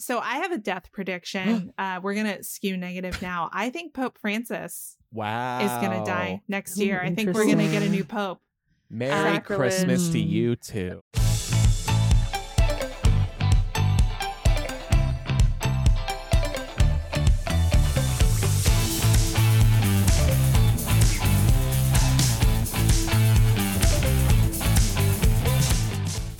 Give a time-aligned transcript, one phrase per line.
[0.00, 1.72] So I have a death prediction.
[1.78, 3.50] uh, we're gonna skew negative now.
[3.52, 5.60] I think Pope Francis Wow.
[5.60, 7.00] is gonna die next Ooh, year.
[7.00, 8.40] I think we're gonna get a new pope.
[8.88, 9.72] Merry Sacrilege.
[9.72, 10.28] Christmas to Mm.
[10.28, 11.00] you too.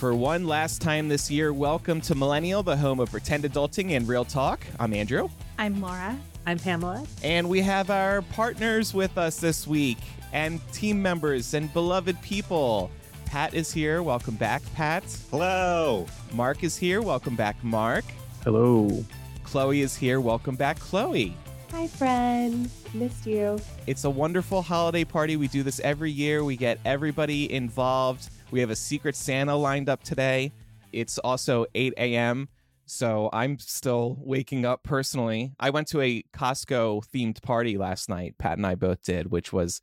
[0.01, 4.07] For one last time this year, welcome to Millennial, the home of pretend adulting and
[4.07, 4.65] real talk.
[4.79, 5.29] I'm Andrew.
[5.59, 6.17] I'm Laura.
[6.47, 7.05] I'm Pamela.
[7.23, 9.99] And we have our partners with us this week
[10.33, 12.89] and team members and beloved people.
[13.27, 14.01] Pat is here.
[14.01, 15.03] Welcome back, Pat.
[15.29, 16.07] Hello.
[16.33, 17.03] Marc is here.
[17.03, 18.05] Welcome back, Marc.
[18.43, 19.05] Hello.
[19.43, 20.19] Chloe is here.
[20.19, 21.37] Welcome back, Chloe.
[21.69, 22.71] Hi, friend.
[22.95, 23.59] Missed you.
[23.85, 25.35] It's a wonderful holiday party.
[25.35, 26.43] We do this every year.
[26.43, 28.31] We get everybody involved.
[28.51, 30.51] We have a secret Santa lined up today.
[30.91, 32.49] It's also 8 a.m.
[32.85, 35.53] So I'm still waking up personally.
[35.57, 38.35] I went to a Costco themed party last night.
[38.37, 39.79] Pat and I both did, which was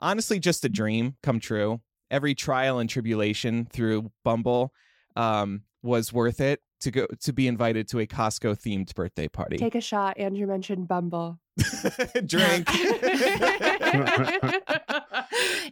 [0.00, 1.80] honestly just a dream come true.
[2.10, 4.72] Every trial and tribulation through Bumble
[5.14, 9.56] um, was worth it to go to be invited to a Costco themed birthday party.
[9.56, 10.18] Take a shot.
[10.18, 11.38] Andrew mentioned Bumble.
[12.26, 12.68] Drink.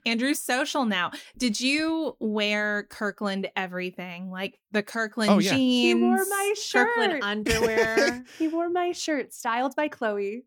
[0.07, 1.11] Andrew's social now.
[1.39, 4.31] Did you wear Kirkland everything?
[4.31, 5.51] Like the Kirkland Oh, yeah.
[5.55, 5.61] jeans?
[5.61, 6.89] He wore my shirt.
[6.95, 8.25] Kirkland underwear.
[8.39, 10.45] He wore my shirt, styled by Chloe.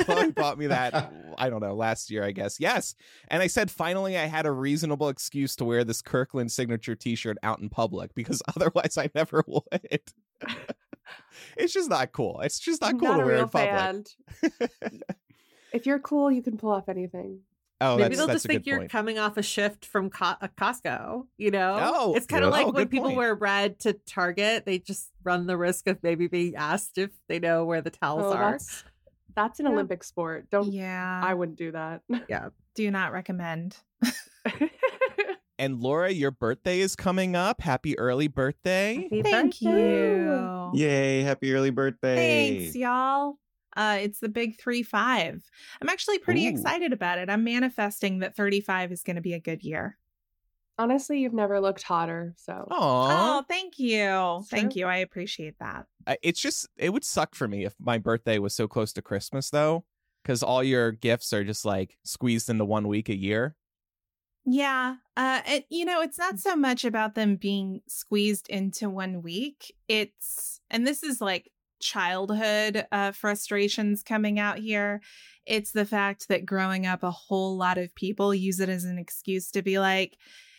[0.00, 2.58] Chloe bought me that, I don't know, last year, I guess.
[2.58, 2.94] Yes.
[3.28, 7.14] And I said finally I had a reasonable excuse to wear this Kirkland signature t
[7.14, 10.00] shirt out in public because otherwise I never would.
[11.56, 12.40] it's just not cool.
[12.40, 13.70] It's just not cool Not to wear real in public.
[13.70, 14.04] fan.
[15.72, 17.40] if you're cool, you can pull off anything.
[17.82, 18.90] Oh, Maybe that's, they'll that's just think you're point.
[18.90, 21.26] coming off a shift from Co- a Costco.
[21.38, 22.58] You know, Oh, it's kind of yeah.
[22.58, 23.16] like Oh, when people point.
[23.16, 24.66] wear red to Target.
[24.66, 28.26] They just run the risk of maybe being asked if they know where the towels
[28.26, 28.50] Oh, are.
[28.52, 28.84] that's
[29.34, 29.72] that's an Yeah.
[29.72, 30.50] Olympic sport.
[30.50, 31.20] Don't Yeah.
[31.24, 32.02] I wouldn't do that.
[32.28, 33.78] Yeah, do not recommend.
[35.60, 37.60] And Laura, your birthday is coming up.
[37.60, 38.94] Happy early birthday.
[39.02, 40.14] Happy Thank birthday.
[40.16, 40.70] you.
[40.72, 42.60] Yay, happy early birthday.
[42.60, 43.34] Thanks, y'all.
[43.76, 45.44] Uh, it's the big three five.
[45.82, 46.50] I'm actually pretty Ooh.
[46.50, 47.28] excited about it.
[47.28, 49.98] I'm manifesting that 35 is going to be a good year.
[50.78, 52.32] Honestly, you've never looked hotter.
[52.38, 53.38] So Aw.
[53.38, 54.42] Oh, thank you.
[54.48, 54.86] Thank you.
[54.86, 55.84] I appreciate that.
[56.06, 59.02] I- it's just it would suck for me if my birthday was so close to
[59.02, 59.84] Christmas though,
[60.24, 63.56] because all your gifts are just like squeezed into one week a year.
[64.44, 64.96] Yeah.
[65.16, 69.74] Uh it, you know, it's not so much about them being squeezed into one week.
[69.88, 75.00] It's and this is like childhood uh frustrations coming out here.
[75.46, 78.98] It's the fact that growing up a whole lot of people use it as an
[78.98, 80.16] excuse to be like,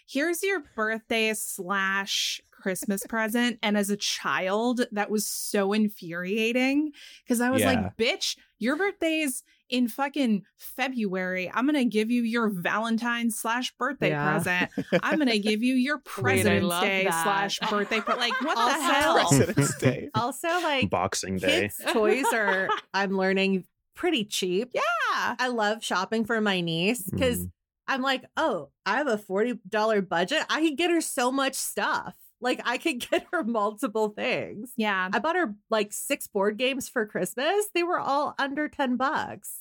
[0.07, 3.57] here's your birthday slash Christmas present.
[3.63, 6.91] And as a child, that was so infuriating
[7.23, 7.73] because I was Yeah.
[7.73, 11.49] like, bitch, your birthday's in fucking February.
[11.53, 14.31] I'm going to give you your Valentine's slash birthday Yeah.
[14.33, 14.71] present.
[15.01, 17.23] I'm going to give you your President's love Day that.
[17.23, 18.01] slash birthday.
[18.05, 19.27] But like, what the hell?
[19.27, 20.09] President's Day.
[20.15, 21.61] Also, like Boxing Day.
[21.61, 22.67] kids' toys are.
[22.93, 23.65] I'm learning
[23.95, 24.71] pretty cheap.
[24.73, 25.35] Yeah.
[25.39, 27.51] I love shopping for my niece because Mhm.
[27.87, 30.43] I'm like, oh, I have a forty dollar budget.
[30.49, 32.15] I can get her so much stuff.
[32.39, 34.71] Like I could get her multiple things.
[34.77, 35.09] Yeah.
[35.13, 37.67] I bought her like six board games for Christmas.
[37.73, 39.59] They were all under ten bucks.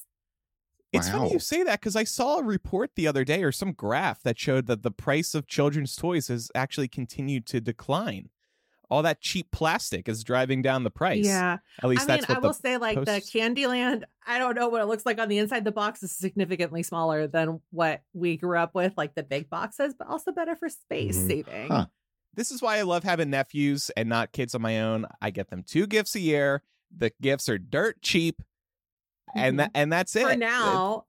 [0.93, 3.73] It's funny you say that because I saw a report the other day or some
[3.73, 8.29] graph that showed that the price of children's toys has actually continued to decline.
[8.91, 11.25] All that cheap plastic is driving down the price.
[11.25, 11.59] Yeah.
[11.81, 14.39] At least I mean, that's what I the will say, like posts- the Candyland, I
[14.41, 15.65] don't know what it looks like on the inside.
[15.65, 19.95] The box is significantly smaller than what we grew up with, like the big boxes,
[19.97, 21.27] but also better for space Mhm.
[21.29, 21.69] saving.
[21.69, 21.87] Huh.
[22.35, 25.07] This is why I love having nephews and not kids on my own.
[25.23, 26.65] I get them two gifts a year.
[26.97, 28.43] The gifts are dirt cheap.
[29.35, 29.81] And that mm-hmm.
[29.83, 30.27] and that's it.
[30.27, 31.05] For now,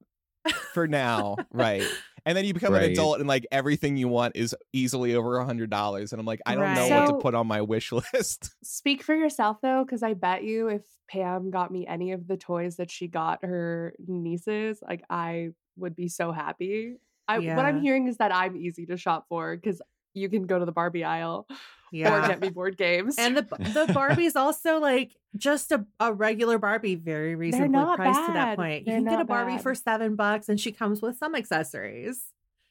[0.72, 1.86] For now, right.
[2.24, 5.44] And then you become an adult and like everything you want is easily over a
[5.44, 6.12] hundred dollars.
[6.12, 7.00] And I'm like, I don't know Right.
[7.00, 8.54] what to put on my wish list.
[8.62, 12.36] Speak for yourself though, because I bet you if Pam got me any of the
[12.36, 16.96] toys that she got her nieces, like I would be so happy.
[17.26, 19.80] I, What I'm hearing is that I'm easy to shop for because
[20.14, 21.46] you can go to the Barbie aisle
[21.92, 23.16] or get me board games.
[23.18, 23.42] And the
[23.86, 28.34] the Barbie's also like just a, a regular Barbie, very reasonably not priced to that
[28.34, 28.56] bad.
[28.56, 28.86] point.
[28.86, 29.62] They're you can get a Barbie bad.
[29.62, 32.24] for seven bucks, and she comes with some accessories.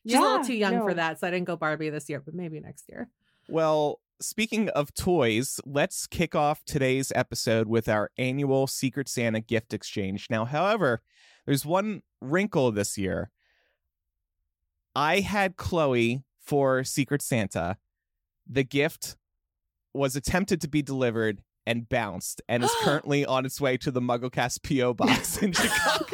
[0.05, 2.33] She's a little too young for that, so I didn't go Barbie this year, but
[2.33, 3.07] maybe next year.
[3.47, 9.73] Well, speaking of toys, let's kick off today's episode with our annual Secret Santa gift
[9.73, 10.27] exchange.
[10.29, 11.03] Now, however,
[11.45, 13.29] there's one wrinkle this year.
[14.95, 17.77] I had Chloe for Secret Santa.
[18.49, 19.15] The gift
[19.93, 24.01] was attempted to be delivered and bounced and is currently on its way to the
[24.01, 26.05] MuggleCast PO box in Chicago.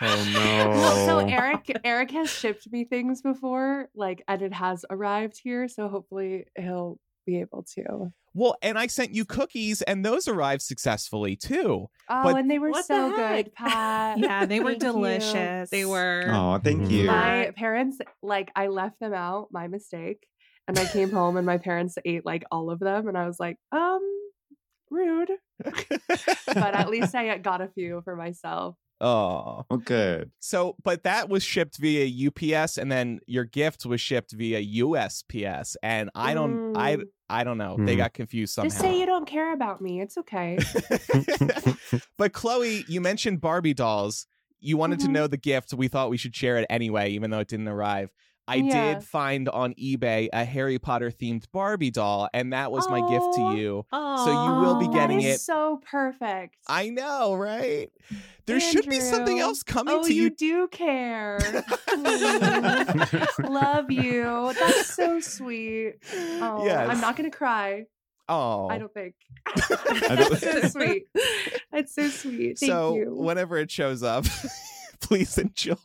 [0.00, 0.32] Oh
[0.70, 1.26] Well, so.
[1.26, 5.68] Eric Eric has shipped me things before, like, and it has arrived here.
[5.68, 8.12] So hopefully he'll be able to.
[8.34, 11.88] well, and I sent you cookies, and those arrived successfully too.
[12.08, 14.18] Oh, But- and they were What the so good, Pat.
[14.18, 14.88] Yeah, they were Thank you.
[14.92, 15.70] delicious.
[15.70, 16.24] They were.
[16.28, 16.90] Oh, thank Mhm.
[16.90, 17.06] you.
[17.06, 20.26] My parents, like, I left them out, my mistake.
[20.66, 23.06] And I came home and my parents ate like all of them.
[23.06, 24.00] And I was like, um,
[24.90, 25.28] rude.
[25.62, 28.74] But at least I got a few for myself.
[29.00, 29.64] oh.
[29.70, 30.30] Oh, good.
[30.40, 35.76] So, but that was shipped via UPS, and then your gift was shipped via USPS,
[35.82, 36.76] and I don't, Mm.
[36.78, 36.98] I
[37.42, 37.76] don't know.
[37.78, 37.98] They Mhm.
[37.98, 38.68] got confused somehow.
[38.68, 40.00] Just say you don't care about me.
[40.00, 40.58] It's okay.
[42.18, 44.26] but Chloe, you mentioned Barbie dolls.
[44.60, 45.12] You wanted to Mhm.
[45.12, 45.74] know the gift.
[45.74, 48.10] We thought we should share it anyway, even though it didn't arrive.
[48.46, 48.94] I Yeah.
[48.94, 53.34] did find on eBay a Harry Potter themed Barbie doll, and that was my gift
[53.36, 53.86] to you.
[53.90, 55.40] Oh, So you will be getting it.
[55.40, 56.56] so perfect.
[56.68, 57.90] I know, right?
[58.46, 60.30] There should be something else coming oh, to you you.
[60.30, 61.38] do care.
[63.38, 64.52] Love you.
[64.58, 65.94] That's so sweet.
[66.14, 66.88] Oh, yes.
[66.90, 67.86] I'm not gonna cry.
[68.28, 69.14] Oh, I don't think.
[69.68, 71.04] That's so sweet.
[71.72, 72.58] That's so sweet.
[72.58, 73.14] Thank so you.
[73.14, 74.24] whenever it shows up,
[75.00, 75.76] please enjoy.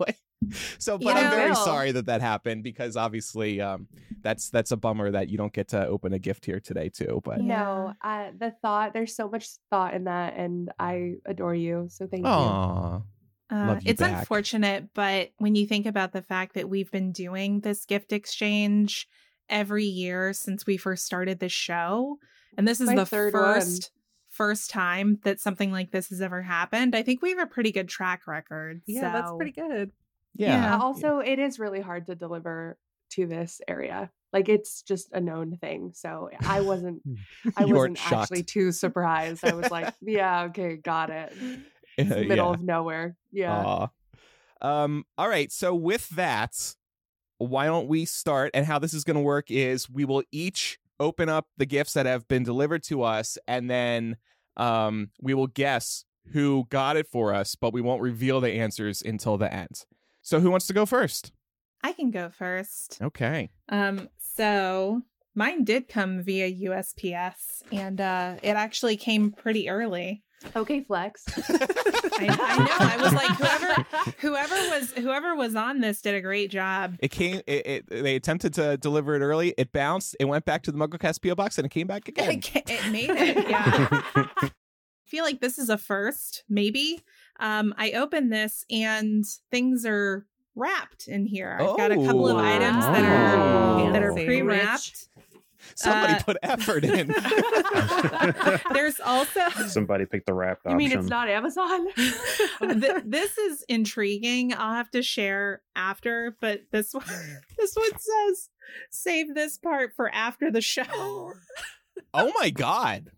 [0.80, 3.88] So, but You I'm know- very sorry that that happened because obviously, um,
[4.22, 7.22] that's that's a bummer that you don't get to open a gift here today too.
[7.24, 8.94] But No, uh, the thought.
[8.94, 11.88] There's so much thought in that, and I adore you.
[11.90, 12.30] So thank you.
[12.32, 13.02] Aw.
[13.52, 14.20] Uh, it's back.
[14.20, 19.08] unfortunate, but when you think about the fact that we've been doing this gift exchange
[19.50, 22.18] every year since we first started the show,
[22.58, 23.44] and this is My the third one.
[23.56, 23.92] first
[24.30, 27.72] first time that something like this has ever happened, I think we have a pretty
[27.72, 28.82] good track record.
[28.86, 29.92] yeah, that's pretty good.
[30.36, 30.64] Yeah.
[30.64, 30.78] Yeah.
[30.78, 32.78] Also, it is really hard to deliver
[33.12, 34.12] to this area.
[34.32, 35.92] Like it's just a known thing.
[35.94, 37.02] So I wasn't.
[37.58, 39.44] I You weren't wasn't actually too surprised.
[39.44, 41.34] I was like, yeah, okay, got it.
[41.98, 42.54] It's Uh, middle yeah.
[42.54, 43.18] of nowhere.
[43.32, 43.58] Yeah.
[43.58, 43.88] Aw.
[44.62, 45.52] Um, all right.
[45.52, 46.76] So with that,
[47.40, 48.52] why don't we start?
[48.54, 51.94] And how this is going to work is we will each open up the gifts
[51.94, 54.16] that have been delivered to us, and then
[54.56, 59.02] um, we will guess who got it for us, but we won't reveal the answers
[59.02, 59.84] until the end.
[60.30, 61.32] So who wants to go first?
[61.84, 63.00] I can go first.
[63.02, 63.50] Okay.
[63.68, 65.02] Um, so
[65.34, 70.24] mine did come via USPS, and uh, it actually came pretty early.
[70.56, 71.24] Okay, flex.
[71.50, 72.76] I, I know.
[72.80, 73.86] I was like, whoever,
[74.20, 76.98] whoever was, whoever was on this did a great job.
[77.00, 77.42] It came.
[77.48, 79.56] It, it they attempted to deliver it early.
[79.58, 80.16] It bounced.
[80.20, 82.30] It went back to the MuggleCast PO box, and it came back again.
[82.30, 83.50] It, it made it.
[83.50, 83.88] Yeah.
[84.16, 84.52] I
[85.08, 87.02] feel like this is a first, maybe.
[87.40, 90.26] Um, I open this and things are
[90.56, 91.58] wrapped in here.
[91.60, 92.40] I've got a couple of Oh.
[92.40, 95.08] items that are that are pre-wrapped.
[95.76, 97.08] Somebody Uh, put effort in.
[98.74, 100.78] There's also Somebody picked the wrapped You option.
[100.78, 101.88] mean it's not Amazon?
[101.96, 104.54] Th- this is intriguing.
[104.54, 107.06] I'll have to share after, but this one
[107.58, 108.50] this one says
[108.90, 111.34] save this part for after the show.
[112.14, 113.12] oh my god.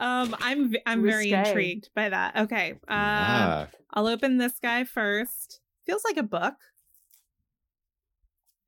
[0.00, 1.48] Um I'm I'm very Risque.
[1.48, 2.36] intrigued by that.
[2.36, 2.72] Okay.
[2.72, 5.60] Um ah, I'll open this guy first.
[5.86, 6.54] Feels like a book.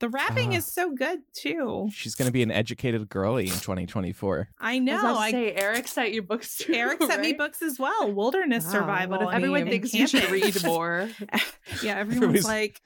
[0.00, 0.58] The wrapping Ah.
[0.58, 1.88] is so good too.
[1.92, 4.48] She's gonna be an educated girly in 2024.
[4.60, 4.98] I I know.
[4.98, 6.74] about to I, say Eric sent you books too.
[6.74, 8.12] Eric sent me books as well.
[8.12, 9.18] Wilderness Wow, survival.
[9.25, 11.08] what Everyone and thinks you should read more.
[11.82, 12.82] yeah, everyone's Everybody's- like,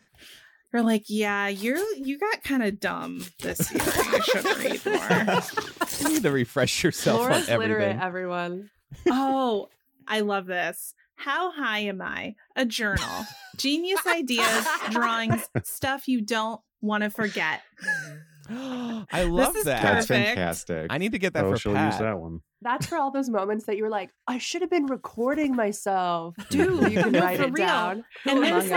[0.72, 3.82] you're like, yeah, you're you got kind of dumb this year.
[4.12, 5.42] You should read more.
[6.00, 8.70] You need to refresh yourself Laura's on literate, everyone.
[9.08, 9.68] oh,
[10.08, 10.94] I love this.
[11.16, 12.36] How high am I?
[12.54, 13.24] A journal.
[13.56, 17.62] Genius ideas, drawings, stuff you don't want to forget.
[18.50, 19.82] I love is that.
[19.82, 20.26] that's perfect.
[20.28, 20.86] fantastic.
[20.90, 21.92] I need to get that oh, for she'll Pat.
[21.92, 22.40] use that one.
[22.62, 26.34] That's for all those moments that you were like, I should have been recording myself.
[26.50, 27.66] Dude, you can no, write it real.
[27.66, 28.04] down.
[28.24, 28.72] And Who then among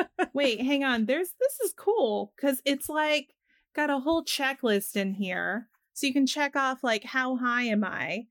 [0.00, 0.05] us?
[0.36, 1.06] Wait, hang on.
[1.06, 3.34] There's this is cool because it's like
[3.74, 5.68] got a whole checklist in here.
[5.94, 8.26] So you can check off like how high am I?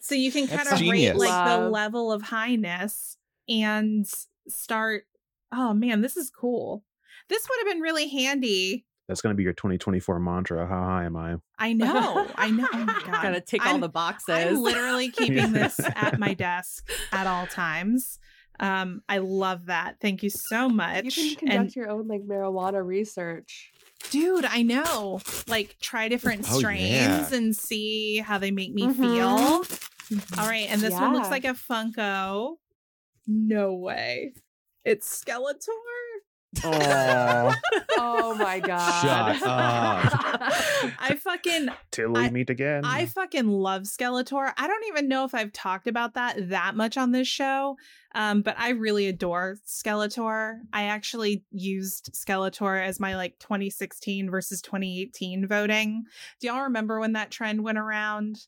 [0.00, 1.16] So you can kind of rate genius.
[1.18, 3.16] like the level of highness
[3.48, 4.06] and
[4.48, 5.04] start.
[5.52, 6.84] Oh man, this is cool.
[7.28, 8.84] This would have been really handy.
[9.08, 10.66] That's going to be your 2024 mantra.
[10.66, 11.36] How high am I?
[11.58, 12.26] I know.
[12.36, 12.68] I know.
[12.72, 13.22] Oh my god.
[13.22, 14.28] Gotta tick all I'm- the boxes.
[14.34, 18.18] I'm literally keeping this at my desk at all times.
[18.60, 19.96] Um, I love that.
[20.00, 21.16] Thank you so much.
[21.16, 23.72] You can And- conduct your own like marijuana research.
[24.10, 25.20] Dude, I know.
[25.48, 27.34] Like try different Oh, strains yeah.
[27.34, 28.96] and see how they make me Mhm.
[28.96, 30.38] feel.
[30.40, 32.56] All right, and this one looks like a Funko.
[33.26, 34.34] No way.
[34.84, 35.68] It's Skeletor.
[36.64, 37.54] Aw,
[37.98, 39.02] Oh my god.
[39.02, 40.12] Shut up.
[41.00, 42.84] I fucking till we I- meet again.
[42.84, 44.52] I fucking love Skeletor.
[44.56, 47.76] I don't even know if I've talked about that that much on this show,
[48.14, 50.58] um, but I really adore Skeletor.
[50.72, 56.04] I actually used Skeletor as my like 2016 versus 2018 voting.
[56.40, 58.38] Do y'all remember when that trend went around?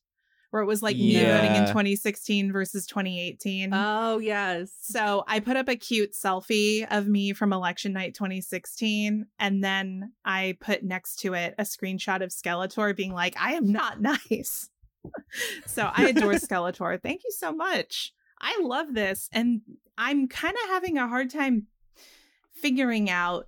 [0.51, 3.71] Where it was like me voting in 2016 versus 2018.
[3.73, 4.73] Oh yes.
[4.81, 10.13] So I put up a cute selfie of me from election night 2016, and then
[10.25, 14.69] I put next to it a screenshot of Skeletor being like, I am not nice.
[15.67, 17.01] so I adore Skeletor.
[17.01, 18.13] Thank you so much.
[18.41, 19.29] I love this.
[19.33, 19.61] And
[19.97, 21.67] I'm kind of having a hard time
[22.55, 23.47] figuring out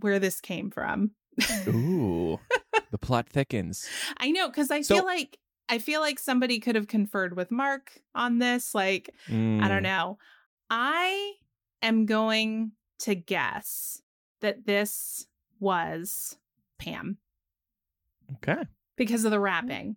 [0.00, 1.10] where this came from.
[1.68, 2.40] Ooh,
[2.90, 3.88] the plot thickens.
[4.16, 5.38] I know, because I So- feel like
[5.68, 8.74] I feel like somebody could have conferred with Marc on this.
[8.74, 9.68] Like, I Mm.
[9.68, 10.18] don't know.
[10.70, 11.34] I
[11.82, 14.02] am going to guess
[14.40, 15.26] that this
[15.60, 16.36] was
[16.78, 17.18] Pam
[18.36, 18.64] Okay.
[18.96, 19.96] because of the rapping.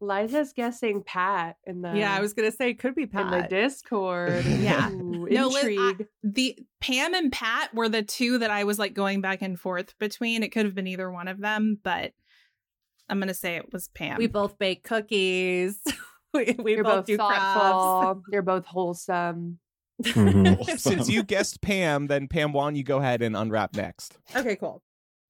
[0.00, 3.12] Liza's guessing Pat in the yeah, I was gonna say it could be in the
[3.42, 3.50] Pat.
[3.50, 4.44] Discord.
[4.46, 4.90] Yeah.
[4.92, 6.06] Ooh, No, Liz, I- intrigue.
[6.22, 9.98] The Pam and Pat were the two that I was like going back and forth
[9.98, 10.42] between.
[10.42, 12.12] It could have been either one of them, but
[13.08, 14.18] I'm gonna say it was Pam.
[14.18, 15.78] we both bake cookies.
[16.34, 17.36] we we You're both, both do crafts.
[17.60, 18.22] thoughtful.
[18.30, 19.58] You're both wholesome.
[20.02, 20.80] Mhm.
[20.80, 24.16] Since you guessed Pam, then Pam, why don't you go ahead and unwrap next?
[24.34, 24.82] Okay, cool.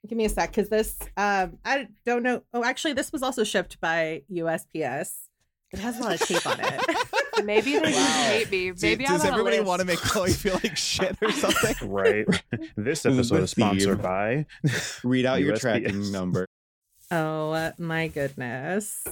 [0.08, 2.42] Give me a sec because this um I don't know.
[2.54, 5.10] Oh, actually, this was also shipped by USPS.
[5.72, 6.80] It has a lot of tape on it.
[7.44, 8.24] Maybe they Wow.
[8.28, 8.72] hate me.
[8.80, 9.66] Maybe does I'm on everybody list.
[9.68, 11.90] want to make Chloe feel like shit or something?
[11.90, 12.26] right.
[12.76, 14.46] This This episode is sponsored by.
[15.02, 16.46] Read out your tracking number.
[17.12, 19.04] Oh my goodness.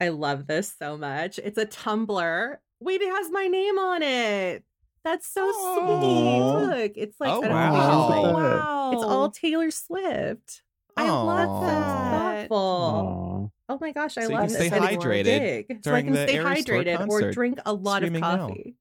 [0.00, 1.38] I love this so much.
[1.38, 2.60] It's a tumbler.
[2.80, 4.64] Wait, it has my name on it.
[5.04, 5.74] That's so Aw.
[5.98, 6.66] sweet.
[6.82, 8.08] Look, it's like Oh, I don't wow.
[8.08, 8.90] know, Oh, wow.
[8.92, 10.62] It's all Taylor Swift.
[10.96, 11.66] I love Aw.
[11.66, 12.48] that.
[12.48, 13.50] Thoughtful.
[13.68, 13.72] Aw.
[13.74, 14.66] Oh my gosh, I So you love can this.
[14.68, 15.66] stay I think hydrated dig.
[15.68, 18.20] So I during can the stay Eras Tour hydrated or drink a lot of Screaming
[18.20, 18.36] no.
[18.48, 18.76] coffee.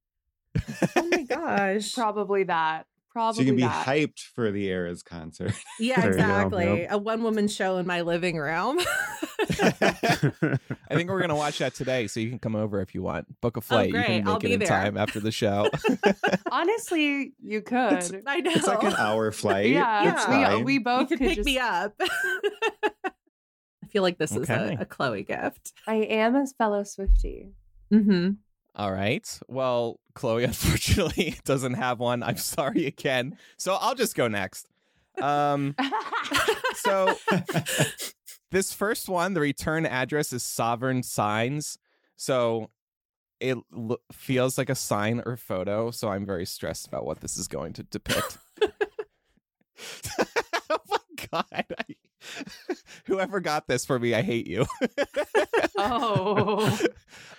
[0.95, 1.93] Oh my gosh.
[1.95, 2.85] Probably that.
[3.13, 3.85] So you can be that.
[3.85, 5.53] hyped for the Eras concert.
[5.79, 6.65] Yeah, There you go, exactly.
[6.81, 6.87] yep.
[6.91, 8.79] A one woman show in my living room.
[9.39, 10.57] I
[10.91, 13.27] think we're gonna watch that today, so you can come over if you want.
[13.41, 13.87] Book a flight.
[13.87, 14.05] You great.
[14.05, 14.67] can I'll make it in there.
[14.67, 15.69] time after the show.
[16.51, 18.23] Honestly, you could.
[18.27, 18.51] I know.
[18.51, 19.69] It's like an hour flight.
[19.69, 20.55] yeah, Yeah.
[20.57, 21.45] we we both could could pick just.
[21.45, 21.93] me up.
[21.99, 25.73] I feel like this is a, a Chloe gift.
[25.87, 27.51] I am a fellow Swiftie.
[27.93, 28.31] Mm-hmm.
[28.75, 29.39] All right.
[29.47, 32.23] Well, Chloe unfortunately doesn't have one.
[32.23, 33.37] I'm sorry again.
[33.57, 34.67] So I'll just go next.
[35.21, 35.75] Um,
[36.75, 37.15] so
[38.51, 41.77] this first one, the return address is Sovereign Signs.
[42.15, 42.69] So
[43.39, 45.91] it l- feels like a sign or photo.
[45.91, 48.37] So I'm very stressed about what this is going to depict.
[50.69, 50.97] oh my
[51.31, 51.45] god!
[51.51, 51.95] I-
[53.05, 54.65] whoever got this for me, I hate you.
[55.77, 56.79] Oh.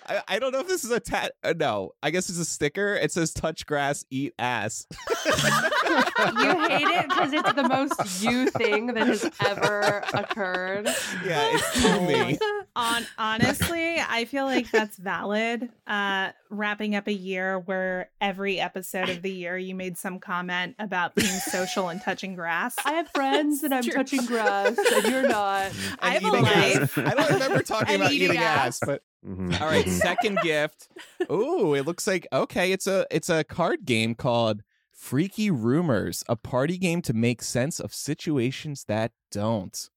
[0.05, 1.33] I, I don't know if this is a tat.
[1.43, 2.95] Uh, no, I guess it's a sticker.
[2.95, 8.87] It says "Touch grass, eat ass." you hate it because it's the most you thing
[8.87, 10.87] that has ever occurred.
[11.25, 12.37] Yeah, it's to me.
[12.75, 15.69] On honestly, I feel like that's valid.
[15.87, 20.75] Uh wrapping up a year where every episode of the year you made some comment
[20.77, 22.75] about being social and touching grass.
[22.85, 23.93] I have friends and I'm True.
[23.93, 25.71] touching grass and you're not.
[25.99, 26.97] I And have a eating ass.
[26.97, 28.79] I don't remember talking about eating eating ass, ass.
[28.85, 29.59] but Mhm.
[29.61, 29.85] all right.
[29.85, 29.89] Mhm.
[29.89, 30.89] Second gift.
[31.31, 32.71] Ooh, it looks like okay.
[32.71, 34.61] It's a it's a card game called
[34.91, 39.89] Freaky Rumors, a party game to make sense of situations that don't.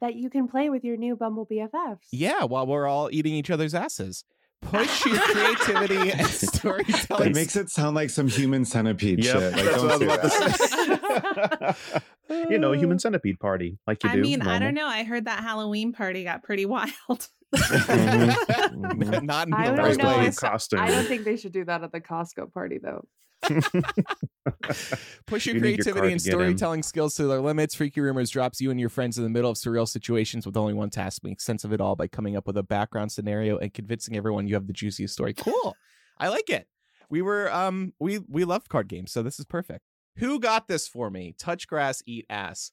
[0.00, 1.98] That you can play with your new Bumble BFFs.
[2.10, 4.24] Yeah, while we're all eating each other's asses.
[4.62, 7.28] Push your creativity and storytelling.
[7.30, 9.52] It makes it sound like some human centipede Yep, shit.
[9.52, 11.76] Like, that's don't what I was do about that.
[11.76, 12.00] to
[12.30, 12.44] say.
[12.50, 14.22] you know, human centipede party, like you I do.
[14.22, 14.86] mean, I don't know.
[14.86, 16.90] I heard that Halloween party got pretty wild.
[17.52, 19.22] Mhm.
[19.24, 20.30] Not in I the don't right way.
[20.30, 20.80] Costume.
[20.80, 23.04] I don't think they should do that at the Costco party though.
[25.26, 27.74] Push your You need your creativity and to storytelling skills to their limits.
[27.74, 30.74] Freaky Rumors drops you and your friends in the middle of surreal situations with only
[30.74, 33.74] one task: make sense of it all by coming up with a background scenario and
[33.74, 35.34] convincing everyone you have the juiciest story.
[35.34, 35.76] Cool,
[36.18, 36.68] I like it.
[37.10, 39.84] We were um we we love card games, so this is perfect.
[40.18, 41.34] Who got this for me?
[41.38, 42.72] Touch grass, eat ass.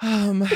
[0.00, 0.42] Um,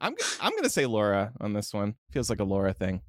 [0.00, 1.94] I'm I'm gonna say Laura on this one.
[2.10, 3.02] Feels like a Laura thing.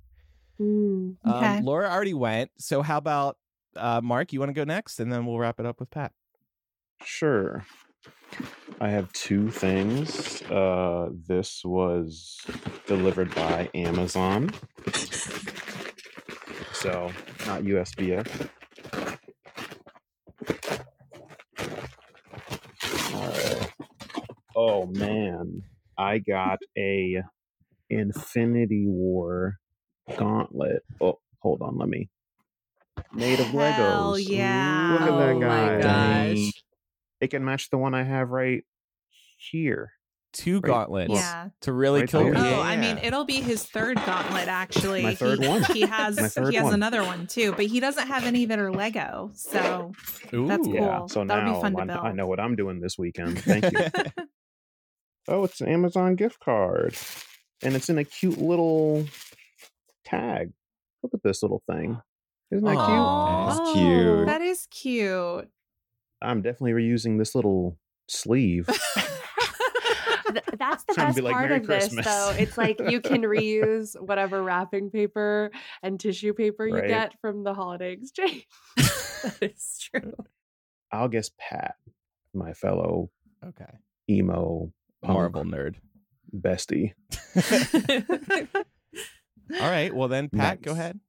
[0.60, 1.58] Mm, um, okay.
[1.58, 2.52] um, Laura already went.
[2.58, 3.38] So how about
[3.76, 4.34] uh, Marc?
[4.34, 6.14] You want to go next, and then we'll wrap it up with Pat.
[7.04, 7.66] Sure.
[8.80, 10.42] I have two things.
[10.44, 12.46] Uh, this was
[12.88, 14.52] delivered by Amazon,
[16.74, 17.12] so
[17.48, 18.26] not USB.
[24.56, 25.64] Oh man,
[25.98, 27.22] I got a
[27.90, 29.58] Infinity War
[30.18, 30.84] gauntlet.
[31.02, 32.10] Oh, hold on, let me.
[33.14, 34.30] Made of Hell Legos.
[34.30, 34.92] yeah.
[34.94, 35.42] Look at Oh that my
[35.82, 36.34] guy.
[36.34, 36.52] gosh.
[37.22, 38.64] It can match the one I have right
[39.38, 39.92] here.
[40.34, 40.64] Two Right.
[40.70, 41.50] gauntlets Yeah.
[41.62, 42.34] to really Right kill there.
[42.34, 42.48] people.
[42.48, 44.50] Oh, I mean, it'll be his third gauntlet.
[44.50, 45.64] Actually, My third he, one.
[45.64, 46.74] He has My third he has one.
[46.74, 49.32] another one too, but he doesn't have any that are Lego.
[49.34, 49.94] So
[50.32, 50.74] That's Ooh.
[50.74, 50.98] Yeah.
[51.00, 51.08] Cool.
[51.10, 53.40] So That'll be now fun to I'm- I know what I'm doing this weekend.
[53.44, 53.80] Thank you.
[55.30, 56.96] oh, it's an Amazon gift card,
[57.62, 59.06] and it's in a cute little
[60.06, 60.52] tag.
[61.04, 62.00] Look at this little thing.
[62.52, 62.88] Isn't that cute?
[62.88, 63.74] That's oh.
[63.74, 64.26] cute.
[64.28, 65.50] that is cute.
[66.22, 68.68] I'm definitely reusing this little sleeve.
[70.28, 72.34] Th- That's the Trying best be like, part "Merry of this, Christmas." though.
[72.38, 75.52] It's like you can reuse whatever wrapping paper
[75.84, 76.88] and tissue paper you Right.
[76.88, 78.46] get from the holiday exchange.
[78.78, 80.14] that is true.
[80.92, 81.76] I'll guess Pat,
[82.34, 83.10] my fellow
[83.46, 83.66] Okay.
[84.10, 84.72] emo
[85.04, 85.76] punk Marvel nerd.
[86.36, 86.94] bestie.
[89.54, 89.94] All right.
[89.94, 91.00] Well, then, Pat, go ahead.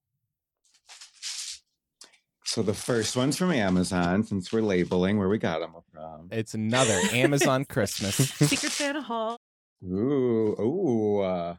[2.44, 6.28] So the first one's from Amazon, since we're labeling where we got them from.
[6.30, 8.14] It's another Amazon Christmas.
[8.38, 9.36] Secret Santa haul.
[9.84, 11.20] Ooh, ooh.
[11.20, 11.56] Uh,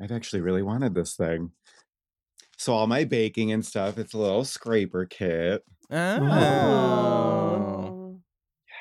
[0.00, 1.50] I've actually really wanted this thing.
[2.56, 5.62] So all my baking and stuff, it's a little scraper kit.
[5.90, 5.96] Oh.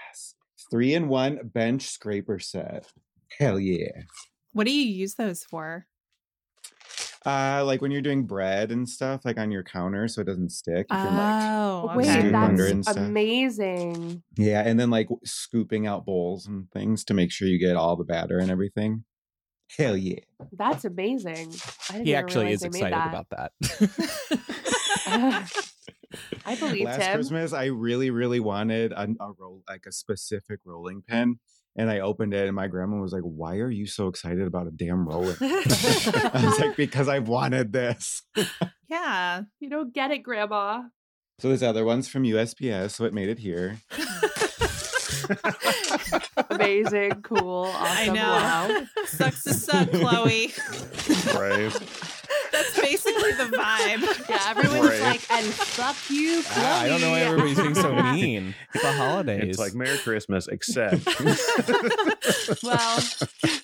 [0.07, 0.35] Yes.
[0.69, 2.85] Three in one bench scraper set.
[3.37, 4.03] Hell yeah.
[4.53, 5.87] What do you use those for?
[7.25, 10.51] Uh, like when you're doing bread and stuff, like on your counter, so it doesn't
[10.51, 10.87] stick.
[10.89, 12.33] You can like, Oh, Wait, Scoop okay.
[12.35, 14.23] under that's amazing.
[14.37, 17.95] yeah, and then like scooping out bowls and things to make sure you get all
[17.97, 19.03] the batter and everything.
[19.77, 20.19] Hell yeah.
[20.53, 21.53] That's amazing.
[21.89, 23.07] I didn't He actually realize is excited that.
[23.09, 23.51] about that.
[26.45, 27.13] I believe Last him.
[27.15, 31.39] Christmas, I really, really wanted a, a roll, like a specific rolling pin,
[31.75, 34.67] and I opened it, and my grandma was like, "Why are you so excited about
[34.67, 38.23] a damn roller?" I was like, "Because I've wanted this."
[38.89, 39.43] Yeah.
[39.59, 40.81] You don't get it, Grandma.
[41.37, 43.77] So this other one's from USPS, so it made it here.
[46.49, 48.09] Amazing, cool, awesome.
[48.09, 48.31] I know.
[48.31, 49.05] Wow.
[49.05, 50.51] Sucks to suck, Chloe.
[51.35, 52.15] right.
[52.91, 54.25] That's basically the vibe.
[54.29, 55.01] Yeah, everyone's Right.
[55.01, 56.65] like, and fuck you, Chloe.
[56.65, 58.53] Ah, I don't know why everybody's being so mean.
[58.73, 59.43] It's the holidays.
[59.49, 61.05] It's like Merry Christmas, except
[62.63, 62.99] well,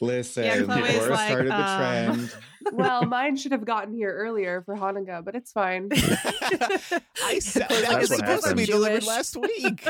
[0.01, 1.77] Listen, Chloe's Laura like, started the um,
[2.17, 2.35] trend.
[2.73, 5.89] well, mine should have gotten here earlier for Hanukkah, but it's fine.
[5.93, 9.88] I said That's that was what supposed to be delivered last week.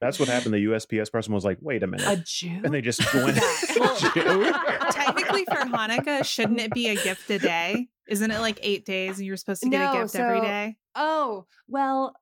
[0.00, 0.54] that's what happened.
[0.54, 2.60] The USPS person was like, "Wait a minute," A Jew?
[2.64, 3.38] and they just went.
[3.78, 4.52] Well, Jew?
[4.90, 7.88] Technically, for Hanukkah, shouldn't it be a gift a day?
[8.12, 10.76] Isn't it like eight days and you're supposed to get a gift every so- day?
[10.94, 12.14] Oh, well,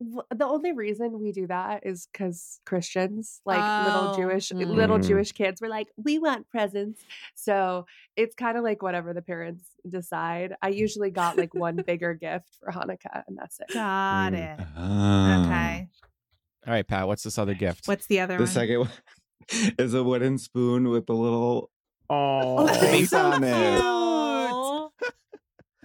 [0.00, 4.66] w- the only reason we do that is because Christians, like little Oh, Jewish, mm.
[4.66, 5.06] little Mm.
[5.06, 7.00] Jewish kids, were like, we want presents.
[7.36, 10.54] So it's kind of like whatever the parents decide.
[10.60, 13.72] I usually got like one bigger gift for Hanukkah, and that's it.
[13.72, 14.58] Got Mm.
[14.60, 14.66] it.
[14.76, 15.44] Oh.
[15.44, 15.88] Okay.
[16.66, 17.06] All right, Pat.
[17.06, 17.86] What's this other gift?
[17.86, 18.46] What's the other The one?
[18.52, 18.90] second one
[19.78, 21.70] is a wooden spoon with a little
[22.10, 23.80] Oh, face so on it.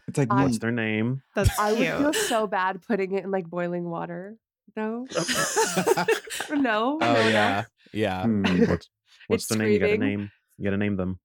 [0.07, 1.21] Aw, It's like I- what's their name?
[1.35, 4.37] That's I would feel so bad putting it in like boiling water.
[4.75, 5.05] No,
[6.51, 6.97] no.
[6.97, 7.29] Oh no, no.
[7.29, 8.23] yeah, yeah.
[8.23, 8.43] Hmm.
[8.65, 8.89] What's
[9.27, 9.71] what's the name?
[9.71, 10.31] You gotta name.
[10.57, 11.19] You gotta name them.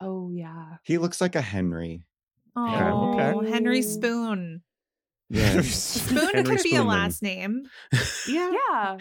[0.00, 0.76] Oh yeah.
[0.84, 2.06] He looks like a Henry.
[2.56, 3.50] Oh, okay.
[3.50, 4.62] Henry Spoon.
[5.28, 5.60] Yeah.
[5.60, 7.62] Spoon Henry could be a last name.
[8.26, 8.50] Yeah.
[8.50, 8.98] Yeah.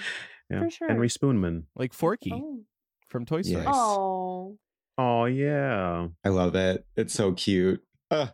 [0.50, 0.60] Yeah.
[0.64, 0.88] For sure.
[0.88, 1.64] Henry Spoonman.
[1.76, 2.60] like Forky Oh.
[3.08, 3.64] from Toy Story.
[3.64, 3.74] Yes.
[3.76, 4.58] oh.
[4.98, 6.08] Oh yeah.
[6.26, 6.86] I love it.
[6.96, 7.82] It's so cute.
[8.12, 8.28] Uh,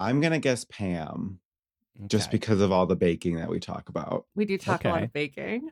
[0.00, 1.40] I'm gonna guess Pam,
[2.06, 4.26] just because of all the baking that we talk about.
[4.34, 5.70] We do talk a lot of baking.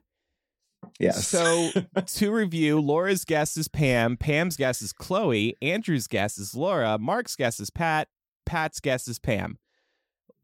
[0.98, 1.26] Yes.
[1.26, 1.70] So
[2.06, 7.36] to review, Laura's guess is Pam, Pam's guess is Chloe, Andrew's guess is Laura, Marc's
[7.36, 8.08] guess is Pat,
[8.46, 9.58] Pat's guess is Pam.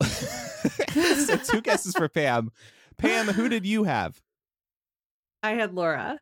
[0.05, 2.51] so two guesses for Pam.
[2.99, 4.21] Pam, who did you have?
[5.43, 6.21] I had Laura.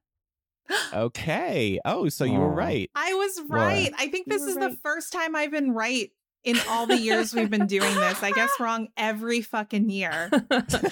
[0.92, 1.78] Okay.
[1.84, 2.90] Oh, so you were right.
[2.96, 3.62] I was Laura.
[3.66, 3.92] right.
[3.96, 6.10] I think this were is the first time I've been right
[6.46, 8.22] in all the years we've been doing this.
[8.22, 10.30] I guess wrong every fucking year.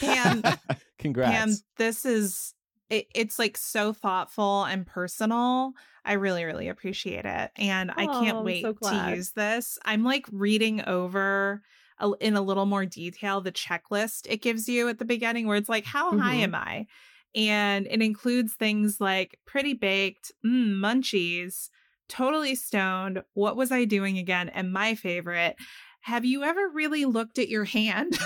[0.01, 0.43] Pam,
[0.99, 1.33] congrats.
[1.33, 2.53] Pam, this is
[2.91, 5.73] it, it's like so thoughtful and personal.
[6.05, 7.51] I really, really appreciate it.
[7.57, 9.79] And I Oh, can't I'm wait so to use this.
[9.87, 11.63] I'm like reading over
[11.99, 15.57] a, in a little more detail the checklist it gives you at the beginning, where
[15.57, 16.43] it's like, how high Mhm.
[16.43, 16.87] am I?
[17.35, 21.71] And it includes things like pretty baked, mm, munchies,
[22.09, 23.23] totally stoned.
[23.35, 24.49] What was I doing again?
[24.49, 25.57] And my favorite,
[26.03, 28.19] have you ever really looked at your hand?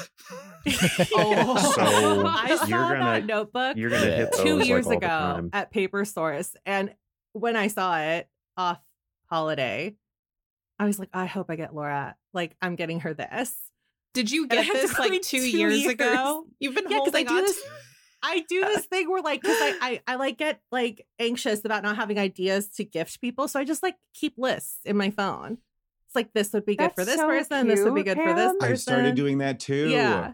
[1.15, 1.83] Oh, So,
[2.27, 5.71] I you're saw gonna- that notebook You're gonna hit two years all the ago at
[5.71, 6.95] Paper Source, and
[7.33, 8.79] when I saw it off
[9.31, 9.95] holiday,
[10.79, 12.17] I was like, I hope I get Laura.
[12.33, 13.55] Like, I'm getting her this.
[14.15, 15.93] Did you get this like two, two years, years.
[15.93, 16.47] ago?
[16.59, 17.69] You've been Yeah, 'cause I holding do on this- to
[18.23, 21.83] I do this thing where like because I, I I like get like anxious about
[21.83, 25.59] not having ideas to gift people, so I just like keep lists in my phone.
[26.07, 27.69] It's like this would be good for this so person.
[27.69, 28.73] This would be cute, good for this person.
[28.73, 29.89] I started doing that too.
[29.89, 30.33] Yeah.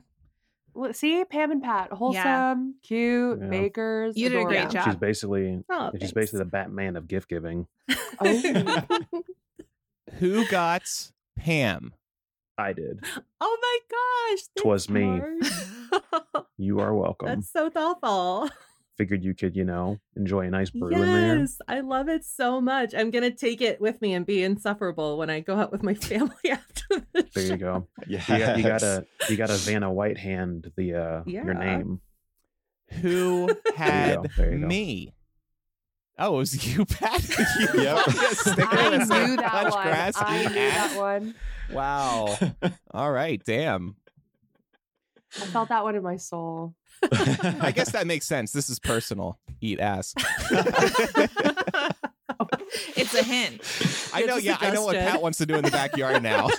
[0.73, 3.49] Well, see, Pam and Pat, wholesome, cute, Yeah.
[3.49, 4.17] bakers.
[4.17, 4.85] You did a great job.
[4.87, 6.13] She's basically Oh, she's thanks.
[6.13, 7.67] basically the Batman of gift giving.
[8.21, 8.83] Oh.
[10.19, 10.83] Who got
[11.37, 11.95] Pam?
[12.59, 13.01] I did.
[13.41, 13.79] oh my
[14.37, 15.74] gosh, Twas thanks, me.
[16.13, 16.47] Marge.
[16.57, 17.27] You are welcome.
[17.29, 18.49] That's so thoughtful.
[18.97, 21.39] Figured you could, you know, enjoy a nice brew in there.
[21.39, 22.95] Yes, I love it so much.
[22.95, 25.95] I'm gonna take it with me and be insufferable when I go out with my
[26.11, 27.89] family after the There you go.
[28.07, 28.29] Yes.
[28.29, 32.01] You, got, you gotta you gotta Vanna White hand the uh your name.
[33.01, 34.67] Who had go, there you go.
[34.69, 35.13] me?
[36.17, 37.21] Oh, it was you, Pat.
[37.29, 37.97] you Yep.
[37.97, 39.87] bought me a sticker I knew that touch one.
[39.89, 41.35] grass, I eat knew that one.
[41.73, 42.39] Wow.
[42.93, 43.43] All right.
[43.45, 43.97] Damn.
[45.37, 46.75] I felt that one in my soul.
[47.13, 48.53] I guess that makes sense.
[48.53, 49.39] This is personal.
[49.61, 50.15] Eat ass.
[52.97, 53.61] it's a hint.
[54.13, 54.37] I know.
[54.37, 55.13] It's a Yeah, I know what suggestion.
[55.13, 56.47] Pat wants to do in the backyard now.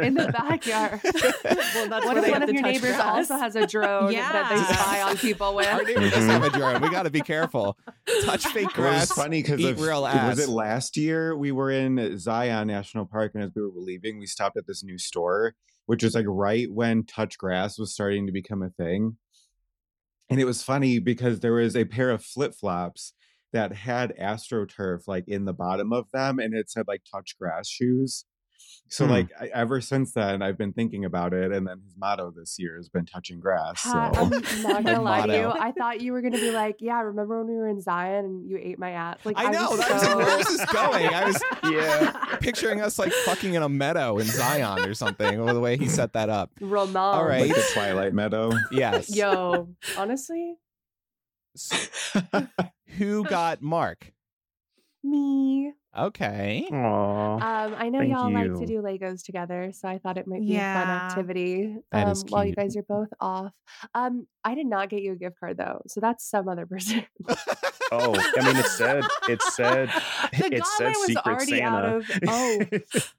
[0.00, 1.00] In the backyard.
[1.04, 3.30] well, that's what if they one of to your touch neighbors grass.
[3.30, 5.66] also has a drone that they spy on people with?
[5.66, 6.58] Our neighbor does have a mm-hmm.
[6.58, 6.80] drone.
[6.82, 7.78] We got to be careful.
[8.24, 9.12] Touch fake It was grass.
[9.12, 10.36] funny because eat real ass.
[10.36, 14.18] was it last year we were in Zion National Park and as we were leaving
[14.18, 15.54] we stopped at this new store
[15.90, 19.16] which was like right when touch grass was starting to become a thing.
[20.30, 23.12] And it was funny because there was a pair of flip-flops
[23.52, 27.68] that had astroturf like in the bottom of them and it said like touch grass
[27.68, 28.24] shoes
[28.90, 29.12] so Hmm.
[29.12, 32.56] like I, ever since then i've been thinking about it and then his motto this
[32.58, 34.42] year has been touching grass so I'm not
[34.84, 35.48] gonna lie to you.
[35.48, 38.48] I thought you were gonna be like, "Yeah, remember when we were in Zion and
[38.50, 39.70] you ate my ass?" Like I know.
[39.70, 40.16] was That was so...
[40.18, 41.06] like, where is this going?
[41.08, 45.40] I was yeah picturing us like fucking in a meadow in Zion or something.
[45.40, 46.50] Or the way he set that up.
[46.60, 46.96] Ramon.
[46.96, 47.46] All right.
[47.48, 49.14] like the twilight meadow Yes.
[49.14, 50.56] Yo, honestly,
[52.98, 54.12] Who got Marc?
[55.04, 55.72] Me.
[55.98, 56.68] Okay.
[56.72, 57.34] Aw.
[57.34, 60.54] Um, I know y'all like to do Legos together, so I thought it might be
[60.56, 61.76] a fun activity.
[61.90, 63.52] That um, is while you guys are both off.
[63.94, 67.04] Um, I did not get you a gift card though, so that's some other person.
[67.92, 69.88] Oh, I mean, it said it said
[70.32, 71.66] the it said was Secret Santa.
[71.66, 72.10] out of.
[72.28, 72.60] Oh,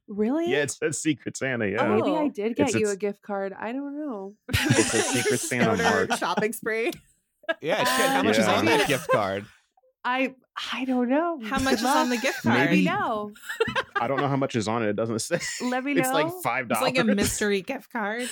[0.08, 0.50] really?
[0.50, 1.68] yeah, it said Secret Santa.
[1.68, 1.82] Yeah.
[1.84, 2.30] oh, Maybe I Oh.
[2.30, 3.54] did get It's- you a gift card.
[3.60, 4.36] I don't know.
[4.48, 6.92] It's a Secret Santa shopping spree.
[7.62, 7.80] Yeah.
[7.80, 9.46] shit, how much is on that gift card?
[10.04, 10.34] I
[10.74, 11.40] I don't know.
[11.44, 12.70] How much is on the gift card?
[12.72, 13.32] Maybe- know.
[14.00, 14.90] I don't know how much is on it.
[14.90, 15.40] It doesn't say.
[15.62, 16.02] Let me know.
[16.02, 16.90] It's like five dollars.
[16.90, 17.08] It's dollars.
[17.08, 18.28] like a mystery gift card.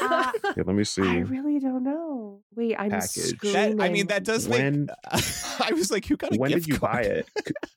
[0.00, 1.02] Uh, Yeah, let me see.
[1.06, 2.40] I really don't know.
[2.54, 3.10] Wait, I'm Package.
[3.36, 3.76] screaming.
[3.76, 4.90] That, I mean, that does When- make.
[5.60, 6.92] I was like, who got a when gift did you card?
[6.92, 7.28] buy it?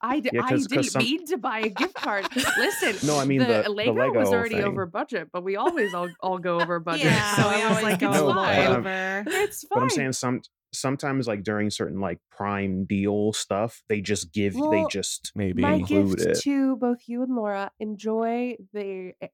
[0.02, 2.26] I, d- Yeah, I 'cause- 'cause didn't some- mean to buy a gift card.
[2.58, 4.64] Listen, No, I mean the, the- the Lego, was already thing.
[4.64, 7.06] over budget, but we always all, all go over budget.
[7.06, 8.66] Yeah, so we I was always like, it's a little fine.
[8.66, 8.76] fine.
[8.78, 9.24] over.
[9.28, 9.70] It's fine.
[9.78, 14.54] But I'm saying some sometimes like during certain like prime deal stuff, they just give
[14.54, 15.62] they just Maybe.
[15.62, 16.42] My include gift it.
[16.44, 19.28] to both you and Laura: enjoy the eh,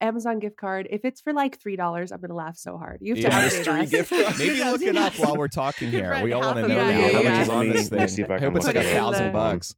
[0.00, 0.86] Amazon gift card.
[0.90, 2.98] If it's for like three dollars, I'm gonna laugh so hard.
[3.00, 3.40] You have to Yeah.
[3.40, 4.38] update Mystery gift card.
[4.38, 6.20] Maybe You look it up while we're talking here.
[6.22, 6.92] We all want to know it.
[6.92, 8.08] now Yeah, how yeah, much is on Let me- this let me thing.
[8.08, 9.74] see if I I can hope it's like it a thousand the- bucks.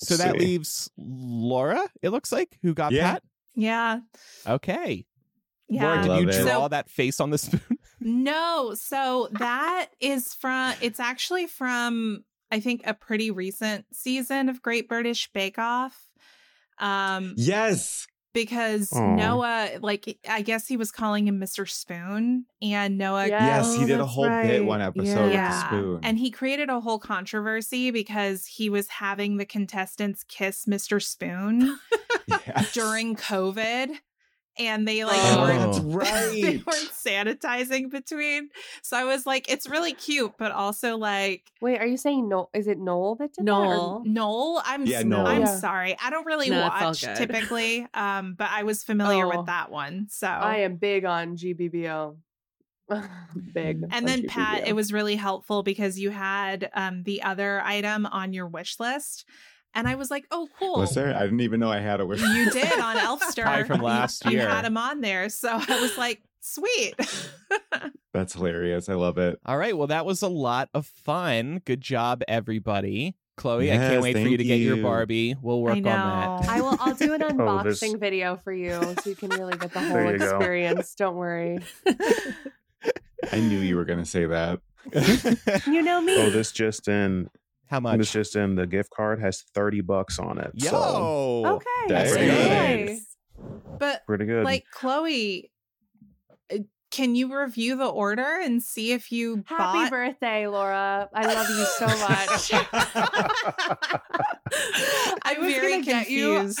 [0.00, 0.38] So Let's that see.
[0.46, 1.88] leaves Laura.
[2.02, 3.12] It looks like who got Yeah.
[3.14, 3.22] Pat.
[3.54, 4.00] Yeah.
[4.46, 5.06] Okay.
[5.68, 5.82] Yeah.
[5.84, 7.77] Laura, did Love you draw So- that face on the spoon?
[8.00, 14.62] No, so that is from it's actually from I think a pretty recent season of
[14.62, 15.96] Great British Bake Off.
[16.78, 19.16] Um yes because Aw.
[19.16, 21.68] Noah like I guess he was calling him Mr.
[21.68, 23.44] Spoon and Noah Yeah.
[23.44, 25.48] yes he Oh, did a that's whole bit one episode Yeah.
[25.50, 30.22] with the spoon And he created a whole controversy because he was having the contestants
[30.28, 31.02] kiss Mr.
[31.02, 31.78] Spoon
[32.28, 32.72] Yes.
[32.74, 33.96] during COVID.
[34.58, 36.92] And they like Oh, weren't that's they weren't
[37.40, 38.48] sanitizing between.
[38.82, 42.50] So I was like, it's really cute, but also like Wait, are you saying no?
[42.54, 43.52] Is it Noel that did that?
[43.52, 44.02] or- Noel.
[44.04, 44.62] Noel.
[44.64, 45.26] I'm Yeah, s- Noel.
[45.26, 45.56] I'm Yeah.
[45.58, 45.96] sorry.
[46.02, 47.86] I don't really No, watch typically.
[47.94, 49.36] Um, but I was familiar Oh.
[49.38, 50.06] with that one.
[50.10, 52.16] So I am big on GBBO.
[53.52, 53.82] big.
[53.82, 54.68] and on then Pat, GBBO.
[54.68, 59.24] it was really helpful because you had um the other item on your wish list.
[59.78, 60.80] And I was like, oh cool.
[60.80, 63.42] was there i didn't even know i had a wish You did on Elfster.
[63.44, 64.48] Probably from You- last you, year.
[64.48, 65.28] had him on there.
[65.28, 66.94] So I was like, sweet.
[68.12, 69.76] that's hilarious i love it All right.
[69.76, 71.62] Well, that was a lot of fun.
[71.64, 73.14] Good job, everybody.
[73.36, 74.78] Chloe, I can't wait for you to get your.
[74.78, 75.36] Barbie.
[75.40, 75.84] We'll work I on
[76.42, 76.48] that.
[76.48, 76.76] I will.
[76.80, 79.90] I'll do an Oh, unboxing video for you, so you can really get the whole
[79.90, 80.24] There you go.
[80.36, 80.94] experience.
[80.96, 81.60] Don't worry.
[83.32, 84.58] i knew you were going to say that
[85.68, 86.16] You know me.
[86.20, 87.30] Oh, this just in.
[87.70, 88.12] How And it's much?
[88.12, 90.52] just in the gift card has 30 bucks on it.
[90.60, 91.66] So Okay.
[91.88, 93.16] That's Very nice.
[93.78, 94.44] But pretty good.
[94.44, 95.50] like Chloe,
[96.52, 96.58] uh,
[96.90, 99.90] can you review the order and see if you Happy bought?
[99.90, 101.08] birthday, Laura.
[101.14, 102.50] I love you so much.
[105.22, 106.60] I I'm was very gonna get you- confused.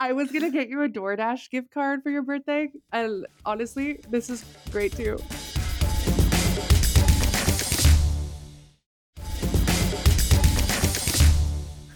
[0.00, 4.28] I was gonna get you a DoorDash gift card for your birthday, and honestly, this
[4.28, 5.18] is great too.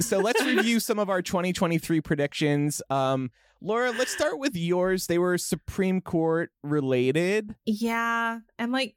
[0.01, 2.83] So let's review some of our 2023 predictions.
[2.91, 3.31] Um,
[3.63, 5.07] Laura, let's start with yours.
[5.07, 7.55] They were Supreme Court related.
[7.67, 8.97] Yeah, and like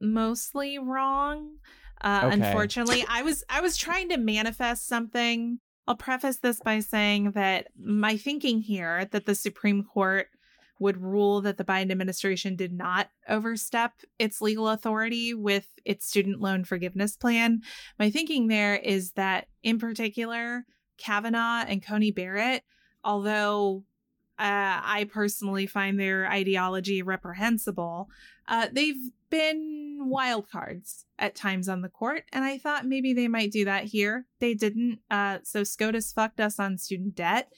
[0.00, 1.56] mostly wrong.
[2.00, 2.34] Uh, Okay.
[2.34, 5.58] Unfortunately, I was I was trying to manifest something.
[5.88, 10.28] I'll preface this by saying that my thinking here that the Supreme Court
[10.78, 16.40] would rule that the Biden administration did not overstep its legal authority with its student
[16.40, 17.62] loan forgiveness plan.
[17.98, 20.64] My thinking there is that, in particular,
[20.98, 22.62] Kavanaugh and Coney Barrett,
[23.04, 23.84] although
[24.38, 28.08] uh, I personally find their ideology reprehensible,
[28.48, 33.28] uh, they've been wild cards at times on the court, and I thought maybe they
[33.28, 34.26] might do that here.
[34.40, 35.00] They didn't.
[35.10, 37.50] Uh, so SCOTUS fucked us on student debt.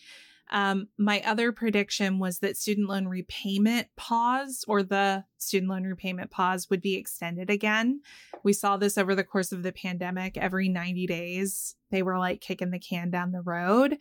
[0.51, 6.31] Um, my other prediction was that student loan repayment pause or the student loan repayment
[6.31, 8.01] pause would be extended again.
[8.45, 10.37] We saw this over the course of the pandemic.
[10.37, 13.99] Every 90 days, they were like kicking the can down the road.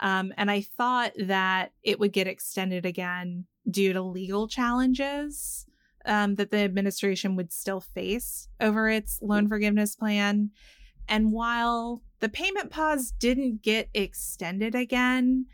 [0.00, 5.66] Um, and I thought that it would get extended again due to legal challenges
[6.06, 10.50] um, that the administration would still face over its loan forgiveness plan.
[11.08, 15.46] And while the payment pause didn't get extended again,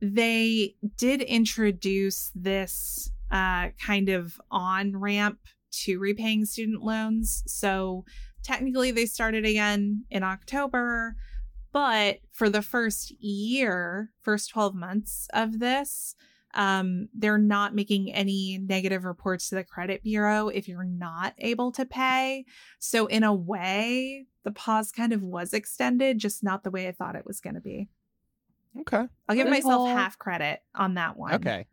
[0.00, 5.38] they did introduce this uh, kind of on ramp
[5.70, 7.42] to repaying student loans.
[7.46, 8.04] So
[8.42, 11.16] technically, they started again in October.
[11.72, 16.16] But for the first year, first 12 months of this,
[16.54, 21.70] um, they're not making any negative reports to the credit bureau if you're not able
[21.72, 22.44] to pay.
[22.80, 26.92] So, in a way, the pause kind of was extended, just not the way I
[26.92, 27.88] thought it was going to be.
[28.80, 29.06] Okay.
[29.28, 31.34] I'll give myself half credit on that one.
[31.34, 31.66] Okay.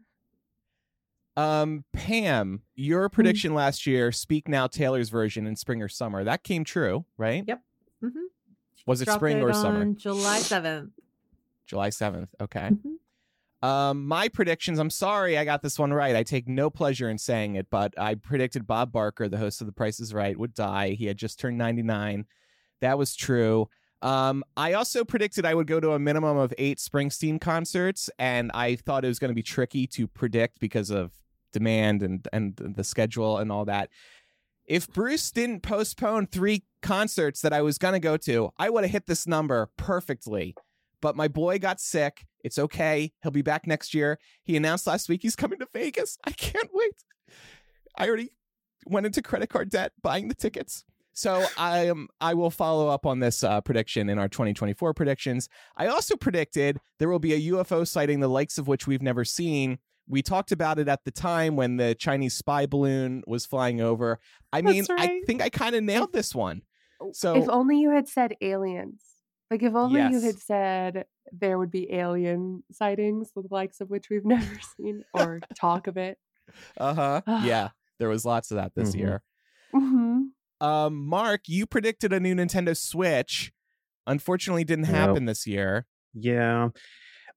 [1.36, 2.56] Um, Pam, Hmm.
[2.76, 7.06] your prediction last year, Speak Now Taylor's version in spring or summer, that came true,
[7.18, 7.44] right?
[7.48, 7.62] Yep.
[8.04, 8.20] Mm-hmm.
[8.88, 9.86] Was it Dropped spring or summer?
[9.94, 10.90] July 7th.
[11.68, 12.30] July 7th.
[12.42, 12.72] Okay.
[12.72, 13.68] Mhm.
[13.68, 16.16] Um, my predictions, I'm sorry I got this one right.
[16.16, 19.68] I take no pleasure in saying it, but I predicted Bob Barker, the host of
[19.68, 20.92] The Price is Right, would die.
[20.92, 22.26] He had just turned 99.
[22.82, 23.70] That was true.
[24.02, 28.52] Um, I also predicted I would go to a minimum of eight Springsteen concerts, and
[28.54, 31.12] I thought it was going to be tricky to predict because of
[31.52, 33.90] demand and and the schedule and all that.
[34.66, 38.84] If Bruce didn't postpone three concerts that I was going to go to, I would
[38.84, 40.56] have hit this number perfectly.
[41.02, 42.26] But my boy got sick.
[42.44, 43.14] It's okay.
[43.22, 44.20] He'll be back next year.
[44.44, 46.18] He announced last week he's coming to Vegas.
[46.26, 47.04] I can't wait.
[47.98, 48.32] I already
[48.86, 50.84] went into credit card debt buying the tickets.
[51.18, 55.50] So I am I will follow up on this uh, prediction in our 2024 predictions.
[55.76, 59.26] I also predicted there will be a UFO sighting the likes of which we've never
[59.26, 59.80] seen.
[60.08, 64.20] We talked about it at the time when the Chinese spy balloon was flying over.
[64.54, 66.62] I mean, That's I think I kind of nailed this one.
[67.14, 69.02] So if only you had said aliens.
[69.50, 74.12] Like if only you had said there would be alien sightings, the likes of which
[74.12, 76.20] we've never seen, or talk of it.
[76.78, 77.22] uh-huh.
[77.44, 79.00] yeah, there was lots of that this Mhm.
[79.00, 79.24] year.
[79.74, 80.22] hmm
[80.60, 83.52] Um, Marc, you predicted a new Nintendo Switch.
[84.06, 85.86] Unfortunately, didn't happen this year.
[86.14, 86.70] Yeah.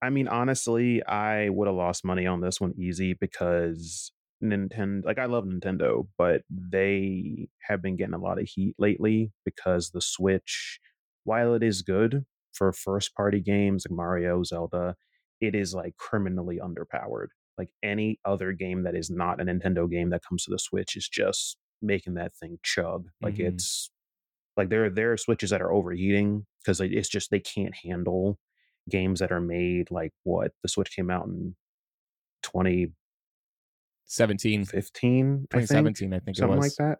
[0.02, 5.18] I mean, honestly, I would have lost money on this one easy because Nintendo, like,
[5.18, 10.00] I love Nintendo, but they have been getting a lot of heat lately because the
[10.00, 10.80] Switch,
[11.24, 14.96] while it is good for first party games like Mario, Zelda,
[15.40, 17.28] it is like criminally underpowered.
[17.59, 20.96] Like, any other game that is not a Nintendo game that comes to the Switch
[20.96, 23.11] is just making that thing chug.
[23.23, 23.47] Like, Mhm.
[23.47, 23.90] it's
[24.57, 28.38] like there, are there are Switches that are overheating because it's just they can't handle
[28.90, 31.57] games that are made like what the Switch came out in
[32.43, 32.95] 2015,
[34.07, 34.66] 17,
[35.53, 36.99] I think, 2017, I think, it was something like that.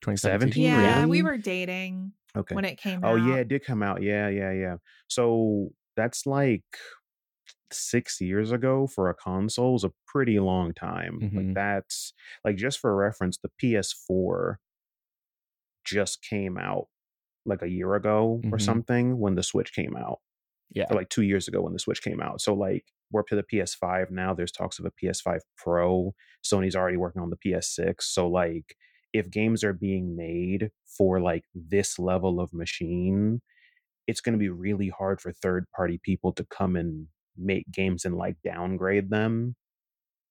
[0.00, 0.62] 2017.
[0.64, 1.06] Yeah, Really?
[1.06, 2.54] we were dating Okay.
[2.54, 3.16] when it came Oh out.
[3.16, 4.02] yeah, it did come out.
[4.02, 4.76] Yeah, yeah, yeah.
[5.08, 6.64] So that's like
[7.72, 11.20] six years ago for a console is a pretty long time.
[11.20, 11.34] Mhm.
[11.36, 12.12] Like that's
[12.44, 14.56] like just for reference, the PS4
[15.84, 16.86] just came out
[17.46, 18.62] like a year ago or Mhm.
[18.62, 20.20] something when the Switch came out.
[20.70, 20.84] Yeah.
[20.90, 22.42] or like two years ago when the Switch came out.
[22.42, 24.34] So like we're up to the PS5 now.
[24.34, 26.14] There's talks of a PS5 Pro.
[26.44, 28.04] Sony's already working on the PS6.
[28.12, 28.76] So like
[29.14, 33.40] if games are being made for like this level of machine,
[34.06, 37.06] it's going to be really hard for third party people to come and
[37.38, 39.54] make games and like downgrade them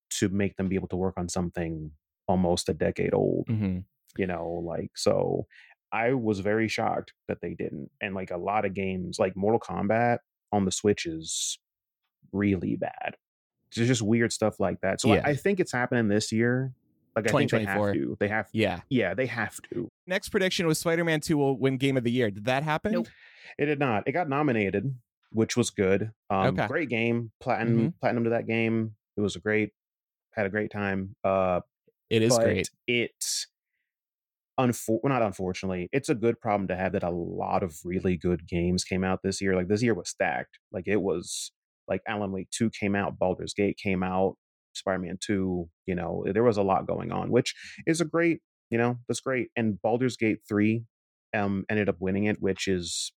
[0.10, 1.92] to make them be able to work on something
[2.28, 3.80] almost a decade old hmm
[4.18, 5.46] you know like so
[5.92, 9.60] i was very shocked that they didn't and like a lot of games like mortal
[9.60, 10.18] kombat
[10.52, 11.60] on the switch is
[12.32, 13.16] really bad
[13.76, 15.22] there's just weird stuff like that so Yeah.
[15.26, 16.74] I, I think it's happening this year
[17.16, 17.94] like i think they have 2024.
[17.94, 18.80] to they have Yeah.
[18.90, 22.12] yeah they have to Next prediction was Spider Man 2 will win Game of the
[22.12, 22.32] Year.
[22.32, 22.94] Did that happen?
[22.94, 23.08] Nope.
[23.60, 24.96] it did not it got nominated
[25.32, 26.68] which was good um Okay.
[26.68, 29.72] great game platinum platinum to that game it was a great
[30.34, 31.62] had a great time uh
[32.10, 32.70] It is great.
[32.88, 33.12] It,
[34.60, 38.18] unfor- well, not unfortunately, it's a good problem to have that a lot of really
[38.18, 39.56] good games came out this year.
[39.56, 40.60] Like this year was stacked.
[40.72, 41.52] Like it was
[41.88, 44.36] like Alan Wake Two came out, Baldur's Gate came out,
[44.74, 45.70] Spider Man Two.
[45.86, 47.54] You know, there was a lot going on, which
[47.86, 48.42] is a great.
[48.70, 49.50] You know, that's great.
[49.56, 50.84] And Baldur's Gate Three
[51.34, 53.12] um ended up winning it, which is.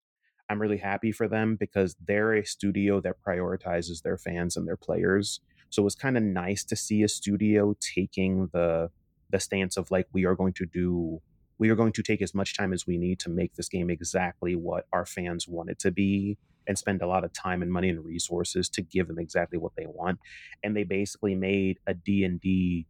[0.51, 4.77] I'm really happy for them because they're a studio that prioritizes their fans and their
[4.77, 5.41] players.
[5.71, 8.91] So it was kind of nice to see a studio taking the
[9.31, 11.23] the stance of like we are going to do
[11.59, 13.91] we are going to take as much time as we need to make this game
[13.91, 16.37] exactly what our fans want it to be
[16.67, 19.71] and spend a lot of time and money and resources to give them exactly what
[19.77, 20.19] they want
[20.65, 22.87] and they basically made a D&D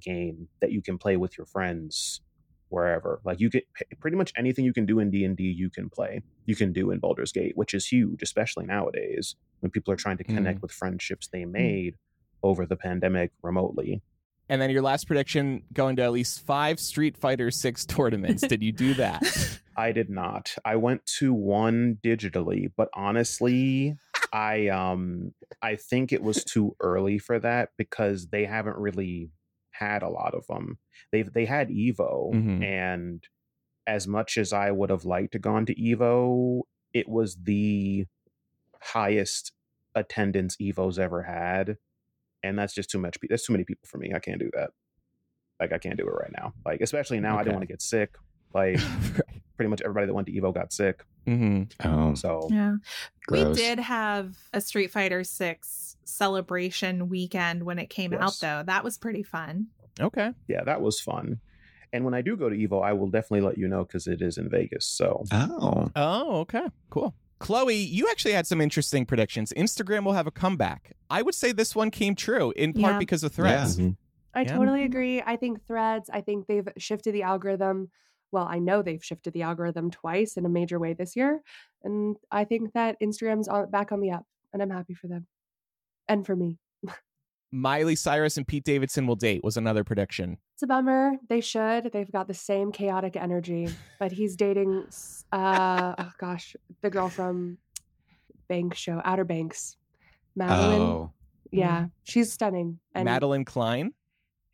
[0.00, 2.20] game that you can play with your friends
[2.70, 3.64] wherever like you get
[4.00, 6.98] pretty much anything you can do in D&D you can play you can do in
[6.98, 11.28] Baldur's Gate which is huge especially nowadays when people are trying to connect with friendships
[11.28, 11.96] they made
[12.42, 14.02] over the pandemic remotely
[14.48, 18.42] And then your last prediction going to at least five Street Fighter 6 tournaments.
[18.42, 19.22] Did you do that?
[19.76, 20.56] I did not.
[20.64, 23.96] I went to one digitally, but honestly,
[24.32, 29.30] I um I think it was too early for that because they haven't really
[29.80, 30.78] had a lot of them.
[31.10, 32.62] They've they had Evo Mhm.
[32.62, 33.24] and
[33.86, 36.62] as much as I would have liked to gone to Evo,
[36.92, 38.06] it was the
[38.80, 39.52] highest
[39.94, 41.76] attendance Evo's ever had.
[42.42, 43.18] And that's just too much.
[43.28, 44.12] That's too many people for me.
[44.14, 44.70] I can't do that.
[45.58, 46.54] Like I can't do it right now.
[46.64, 48.14] Like especially now, I don't want to get sick.
[48.54, 48.78] Like
[49.60, 51.04] pretty much everybody that went to Evo got sick.
[51.26, 52.76] hmm Oh, So Yeah.
[53.30, 58.62] We did have a Street Fighter 6 celebration weekend when it came out though.
[58.64, 59.66] That was pretty fun.
[60.00, 60.30] Okay.
[60.48, 61.40] yeah, that was fun.
[61.92, 64.22] And when I do go to Evo, I will definitely let you know because it
[64.22, 64.86] is in Vegas.
[64.86, 66.66] So Oh, Oh, okay.
[66.88, 67.14] Cool.
[67.38, 69.52] Chloe, you actually had some interesting predictions.
[69.58, 70.96] Instagram will have a comeback.
[71.10, 72.98] I would say this one came true in part Yeah.
[72.98, 73.76] because of threads.
[73.78, 73.96] Mhm.
[74.32, 74.56] I Yeah.
[74.56, 75.20] totally agree.
[75.20, 77.90] I think threads, I think they've shifted the algorithm.
[78.32, 81.42] Well, I know they've shifted the algorithm twice in a major way this year.
[81.82, 85.26] And I think that Instagram's on, back on the up, and I'm happy for them
[86.08, 86.58] and for me.
[87.52, 90.38] Miley Cyrus and Pete Davidson will date was another prediction.
[90.54, 91.14] It's a bummer.
[91.28, 91.90] They should.
[91.92, 94.84] They've got the same chaotic energy, but he's dating,
[95.32, 97.58] uh, oh gosh, the girl from
[98.48, 99.76] Bank Show, Outer Banks,
[100.38, 100.78] Madelyn.
[100.78, 101.12] oh,
[101.50, 102.78] Yeah, she's stunning.
[102.94, 103.94] And Madelyn Cline.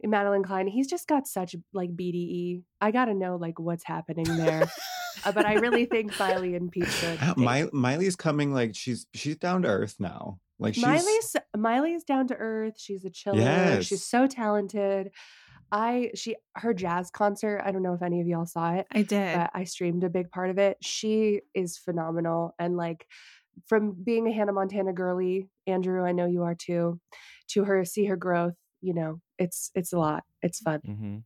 [0.04, 2.62] Madelyn Cline, he's just got such like BDE.
[2.80, 4.70] I gotta know like what's happening there.
[5.24, 7.18] Uh, but I really think Miley and Pete should.
[7.38, 10.38] My, Miley's coming like she's she's down to earth now.
[10.59, 12.74] Like she's Miley's Miley's down to earth.
[12.76, 13.38] She's a chiller.
[13.38, 13.87] Yes.
[13.87, 15.11] She's so talented.
[15.72, 17.62] I she her jazz concert.
[17.64, 19.37] I don't know if any of y'all saw it, I did.
[19.37, 20.78] but I streamed a big part of it.
[20.82, 23.06] She is phenomenal, and like
[23.66, 27.00] from being a Hannah Montana girly, Andrew, I know you are too.
[27.50, 28.54] To her, see her growth.
[28.87, 30.22] You know, it's it's a lot.
[30.42, 30.81] It's fun.
[30.87, 31.16] Mm-hmm.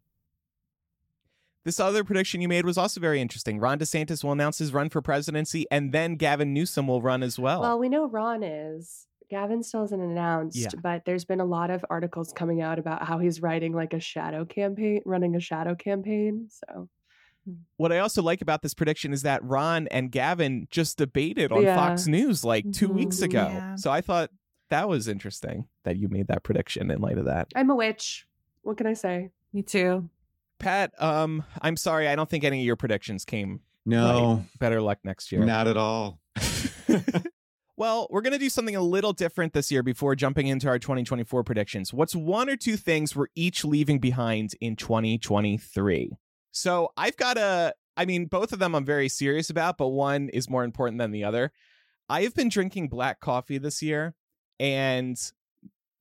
[1.63, 3.59] This other prediction you made was also very interesting.
[3.61, 7.39] Ron DeSantis will announce his run for presidency, and then Gavin Newsom will run as
[7.39, 7.61] well.
[7.61, 9.07] Well, we know Ron is.
[9.29, 10.69] Gavin still isn't announced, Yeah.
[10.83, 14.01] but there's been a lot of articles coming out about how he's writing like a
[14.01, 16.49] shadow campaign, running a shadow campaign.
[16.49, 16.89] So
[17.77, 21.63] what I also like about this prediction is that Ron and Gavin just debated on
[21.63, 21.77] Yeah.
[21.77, 23.25] Fox News like 2 weeks Mhm.
[23.25, 23.49] ago.
[23.53, 23.75] Yeah.
[23.77, 24.31] So I thought
[24.71, 27.49] that was interesting that you made that prediction in light of that.
[27.55, 28.27] I'm a witch.
[28.63, 29.31] What can I say?
[29.53, 30.09] Me too.
[30.59, 33.61] Pat, um, I'm sorry, I don't think any of your predictions came.
[33.87, 35.45] no, Better luck next year.
[35.45, 36.21] not at all.
[37.81, 40.79] Well, we're going to do something a little different this year before jumping into our
[40.79, 41.95] 2024 predictions.
[41.95, 46.13] What's one or two things we're each leaving behind in 2023?
[46.53, 50.29] So I've got a, I mean, both of them I'm very serious about, but one
[50.29, 51.53] is more important than the other.
[52.07, 54.15] I have been drinking black coffee this year,
[54.61, 55.19] and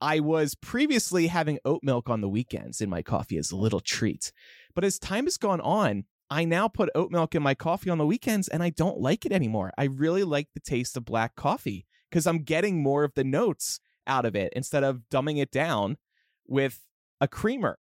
[0.01, 3.79] I was previously having oat milk on the weekends in my coffee as a little
[3.79, 4.31] treat.
[4.75, 7.97] But as time has gone on, I now put oat milk in my coffee on
[7.97, 9.71] the weekends and I don't like it anymore.
[9.77, 13.79] I really like the taste of black coffee because I'm getting more of the notes
[14.05, 15.97] out of it instead of dumbing it down
[16.45, 16.81] with
[17.21, 17.79] a creamer.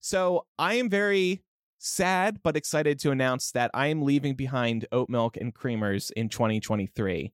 [0.00, 1.42] So I am very
[1.78, 6.28] sad but excited to announce that I am leaving behind oat milk and creamers in
[6.28, 7.32] 2023.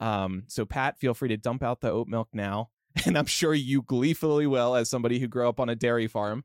[0.00, 2.70] Um, so Pat, feel free to dump out the oat milk now.
[3.06, 6.42] And I'm sure you gleefully will as somebody who grew up on a dairy farm.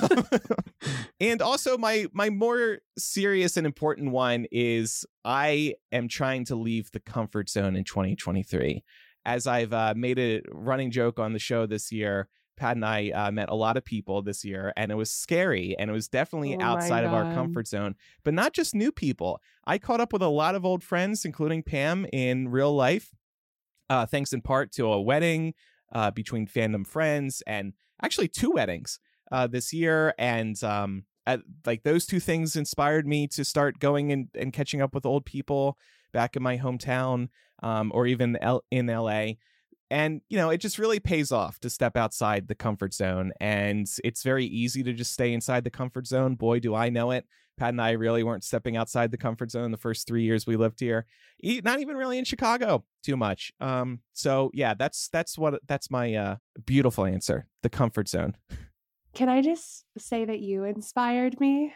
[1.20, 6.92] and also my my more serious and important one is I am trying to leave
[6.92, 8.84] the comfort zone in 2023.
[9.24, 13.10] As I've uh, made a running joke on the show this year, Pat and I
[13.10, 16.08] uh, met a lot of people this year, and it was scary, and it was
[16.08, 17.94] definitely Oh outside of our comfort zone.
[18.24, 19.40] But not just new people.
[19.66, 23.14] I caught up with a lot of old friends, including Pam, in real life,
[23.90, 25.54] uh, thanks in part to a wedding
[25.92, 28.98] uh, between fandom friends, and actually two weddings
[29.30, 34.12] uh, this year, and um, uh, like those two things inspired me to start going
[34.12, 35.76] and, and catching up with old people
[36.12, 37.28] back in my hometown,
[37.62, 39.32] um, or even L- in LA
[39.90, 43.86] and you know it just really pays off to step outside the comfort zone and
[44.04, 47.24] it's very easy to just stay inside the comfort zone boy do i know it
[47.56, 50.56] pat and i really weren't stepping outside the comfort zone the first three years we
[50.56, 51.06] lived here
[51.64, 56.14] not even really in chicago too much um so yeah that's that's what that's my
[56.14, 58.34] uh beautiful answer the comfort zone
[59.16, 61.72] Can I just say that you inspired me?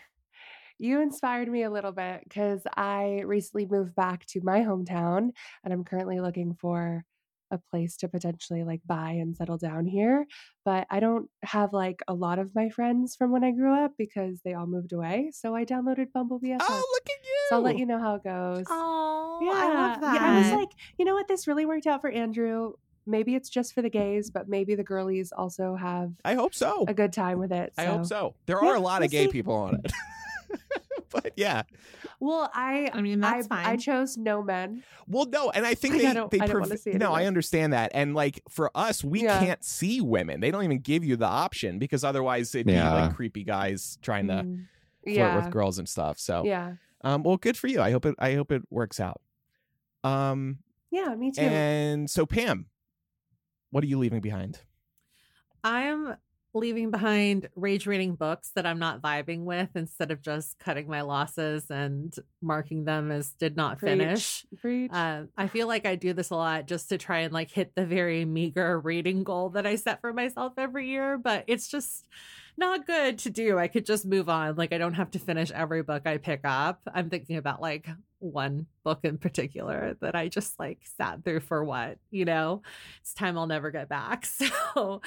[0.79, 5.31] You inspired me a little bit because I recently moved back to my hometown
[5.65, 7.03] and I'm currently looking for
[7.51, 10.27] a place to potentially like buy and settle down here.
[10.65, 13.93] But I don't have like a lot of my friends from when I grew up
[13.99, 15.31] because they all moved away.
[15.33, 16.59] So I downloaded Bumble BFF.
[16.61, 18.67] oh look at you So I'll let you know how it goes.
[18.71, 20.15] Oh, yeah, I love that.
[20.15, 20.33] yeah.
[20.33, 21.29] I was like, you know what?
[21.29, 22.73] This really worked out for Andrew.
[23.07, 26.85] Maybe it's just for the gays, but maybe the girlies also have i hope so
[26.87, 27.73] a good time with it.
[27.79, 29.33] i hope so there Yeah, are a lot of we'll gay see.
[29.33, 29.93] people on it
[31.23, 31.63] but yeah
[32.21, 33.67] Well, I I mean, that's I, fine.
[33.67, 34.83] I chose no men.
[35.07, 36.99] Well, no, and I think Like, they I don't- they I prov- wanna see it
[36.99, 39.39] no, I understand that, and like for us, we Yeah.
[39.41, 40.41] can't see women.
[40.41, 44.29] They don't even give you the option because otherwise it'd be like creepy guys trying
[44.29, 44.67] to Mm.
[45.05, 45.37] flirt yeah.
[45.37, 46.19] with girls and stuff.
[46.19, 46.75] So, Yeah.
[47.03, 47.81] um, well, good for you.
[47.81, 48.15] I hope it.
[48.19, 49.21] I hope it works out.
[50.05, 50.59] Um,
[50.91, 51.41] Yeah, me too.
[51.43, 52.67] and so Pam,
[53.71, 54.61] what are you leaving behind?
[55.65, 56.17] I'm
[56.53, 61.03] leaving behind rage reading books that I'm not vibing with instead of just cutting my
[61.03, 63.91] losses and marking them as did not Preach.
[63.91, 64.47] finish.
[64.61, 64.91] Preach.
[64.93, 67.75] Uh, I feel like I do this a lot just to try and like hit
[67.75, 72.07] the very meager reading goal that I set for myself every year, but it's just
[72.57, 73.59] not good to do.
[73.59, 74.57] I could just move on.
[74.57, 76.81] Like I don't have to finish every book I pick up.
[76.93, 77.89] I'm thinking about like
[78.19, 82.63] one book in particular that I just like sat through for what, you know?
[83.01, 84.27] It's time I'll never get back.
[84.75, 85.01] So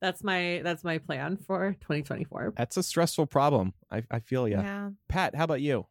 [0.00, 2.54] that's my that's my plan for 2024.
[2.56, 3.74] That's a stressful problem.
[3.90, 4.60] I I feel ya.
[4.60, 4.90] yeah.
[5.08, 5.86] Pat, how about you?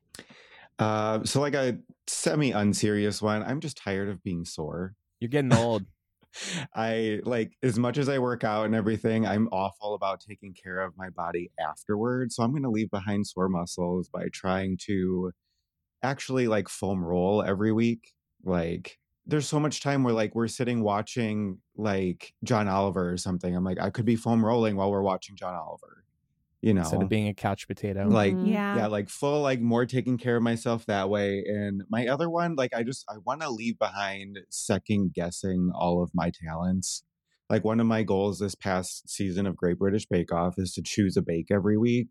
[0.79, 1.77] Uh, so like a
[2.07, 3.43] semi unserious one.
[3.43, 4.95] I'm just tired of being sore.
[5.19, 5.85] You're getting old.
[6.75, 10.81] I like as much as I work out and everything, I'm awful about taking care
[10.81, 12.35] of my body afterwards.
[12.35, 15.31] So I'm going to leave behind sore muscles by trying to
[16.03, 18.13] actually like foam roll every week.
[18.43, 23.55] Like there's so much time where like we're sitting watching like John Oliver or something.
[23.55, 26.03] I'm like I could be foam rolling while we're watching John Oliver.
[26.61, 26.81] You know.
[26.81, 28.07] Instead of being a couch potato.
[28.07, 28.47] like Mhm.
[28.47, 28.77] Yeah.
[28.77, 32.55] yeah like full like more taking care of myself that way and my other one
[32.55, 37.03] like i just i want to leave behind second guessing all of my talents
[37.49, 40.81] like one of my goals this past season of great british bake off is to
[40.81, 42.09] choose a bake every week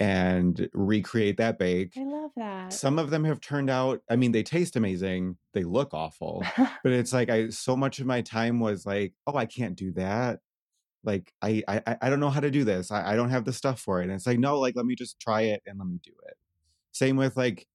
[0.00, 1.92] and recreate that bake.
[1.96, 2.72] I love that.
[2.72, 6.92] some of them have turned out i mean they taste amazing they look awful but
[6.92, 10.40] it's like i so much of my time was like oh i can't do that.
[11.04, 13.52] Like i i i don't know how to do this i, I don't have the
[13.52, 15.86] stuff for it and it's like no like let me just try it and let
[15.88, 16.34] me do it.
[16.92, 17.66] Same with like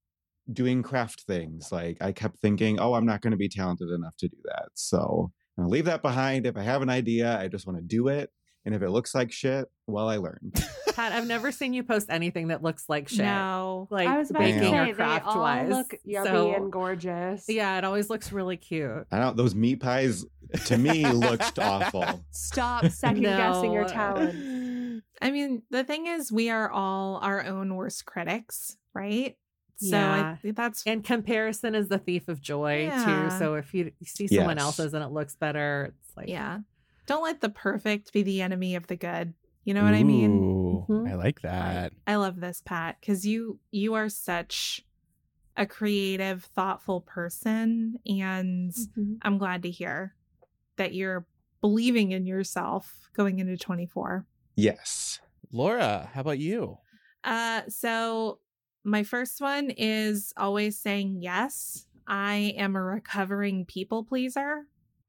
[0.51, 4.15] doing craft things like i kept thinking oh i'm not going to be talented enough
[4.15, 7.65] to do that so to leave that behind if i have an idea i just
[7.65, 8.29] want to do it
[8.65, 10.63] and if it looks like shit well i learned
[10.95, 13.19] Pat, I've never seen you post anything that looks like shit.
[13.25, 13.85] No.
[13.91, 15.67] Like I was about to baking say or they craft all wise.
[15.69, 17.43] look yummy So, and gorgeous.
[17.49, 19.05] Yeah, it always looks really cute.
[19.11, 20.23] i don't those meat pies
[20.67, 25.03] to me looked awful Stop second guessing your talent.
[25.21, 29.35] I mean, the thing is, we are all our own worst critics, right?
[29.75, 30.37] So Yeah.
[30.45, 33.27] I, that's And comparison is the thief of joy Yeah.
[33.31, 33.37] too.
[33.37, 34.63] So if you, you see someone Yes.
[34.65, 36.59] else's and it looks better, it's like yeah.
[37.05, 39.33] Don't let the perfect be the enemy of the good.
[39.63, 40.31] You know what I mean?
[40.41, 41.09] Ooh, Mhm.
[41.11, 41.93] I like that.
[42.07, 44.85] I love this, Pat, because you you are such
[45.57, 49.17] a creative, thoughtful person, and Mhm.
[49.21, 50.15] I'm glad to hear
[50.75, 51.25] that you're
[51.61, 54.25] believing in yourself going into 24.
[54.55, 55.19] yes
[55.51, 56.77] Laura, how about you?
[57.23, 58.39] Uh, so
[58.83, 61.87] my first one is always saying yes.
[62.07, 64.67] I am a recovering people pleaser.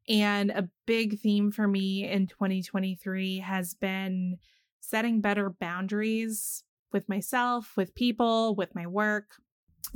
[0.08, 4.38] And a big theme for me in 2023 has been
[4.80, 9.30] setting better boundaries with myself, with people, with my work,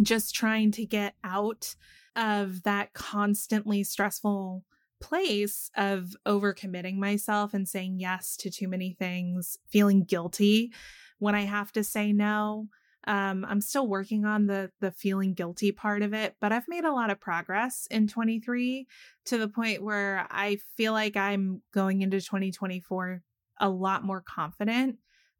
[0.02, 1.74] just trying to get out
[2.16, 4.64] of that constantly stressful
[5.00, 10.72] place of overcommitting myself and saying yes to too many things, feeling guilty
[11.18, 12.68] when I have to say no.
[13.06, 16.84] Um, I'm still working on the the feeling guilty part of it, but I've made
[16.84, 18.86] a lot of progress in 23
[19.26, 23.22] to the point where I feel like I'm going into 2024
[23.58, 24.96] a lot more confident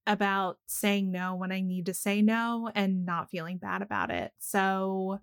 [0.07, 4.33] about saying no when I need to say no and not feeling bad about it.
[4.39, 5.21] So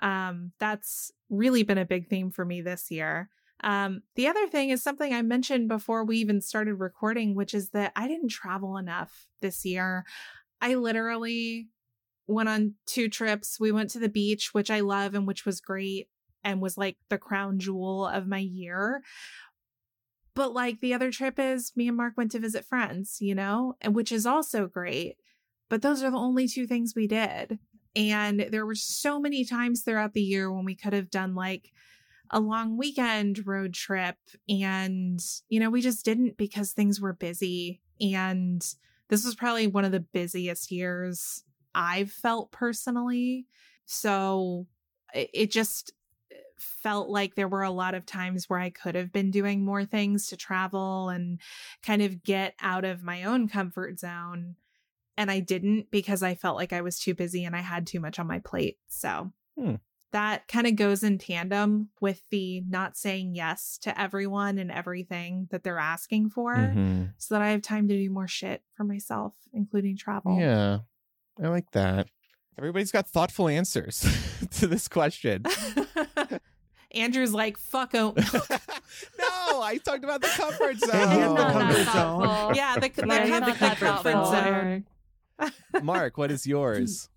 [0.00, 3.30] um, that's really been a big theme for me this year.
[3.62, 7.70] Um, the other thing is something I mentioned before we even started recording, which is
[7.70, 10.04] that I didn't travel enough this year.
[10.60, 11.68] I literally
[12.26, 13.58] went on two trips.
[13.58, 16.08] We went to the beach, which I love and which was great
[16.44, 19.02] and was like the crown jewel of my year.
[20.34, 23.74] But like the other trip is me and Marc went to visit friends, you know,
[23.80, 25.16] and which is also great.
[25.68, 27.58] But those are the only two things we did.
[27.96, 31.72] And there were so many times throughout the year when we could have done like
[32.30, 34.16] a long weekend road trip.
[34.48, 37.80] And, you know, we just didn't because things were busy.
[38.00, 38.64] And
[39.10, 41.44] this was probably one of the busiest years
[41.74, 43.46] I've felt personally.
[43.84, 44.66] So
[45.12, 45.92] it just
[46.58, 49.84] felt like there were a lot of times where I could have been doing more
[49.84, 51.40] things to travel and
[51.82, 54.56] kind of get out of my own comfort zone.
[55.16, 58.00] And I didn't because I felt like I was too busy and I had too
[58.00, 58.78] much on my plate.
[58.88, 59.76] So Hmm.
[60.12, 65.46] That kind of goes in tandem with the not saying yes to everyone and everything
[65.52, 67.12] that they're asking for Mhm.
[67.16, 70.36] so that I have time to do more shit for myself, including travel.
[70.38, 70.78] Yeah,
[71.40, 72.08] I like that.
[72.58, 74.00] Everybody's got thoughtful answers
[74.58, 75.44] to this question.
[76.92, 78.58] Andrew's like, fuck fuck 'em.
[79.18, 81.12] no, I talked about the comfort zone.
[81.22, 82.54] in the comfort zone.
[82.56, 85.84] yeah, the, the, Yeah, the, you're the not that comfort zone.
[85.84, 87.08] Marc, what is yours?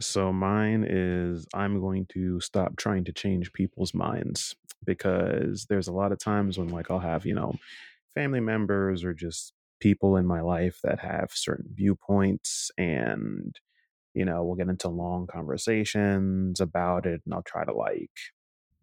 [0.00, 5.92] So mine is I'm going to stop trying to change people's minds because there's a
[5.92, 7.54] lot of times when like I'll have, you know,
[8.14, 13.58] family members or just people in my life that have certain viewpoints and
[14.14, 18.10] you know, we'll get into long conversations about it and I'll try to like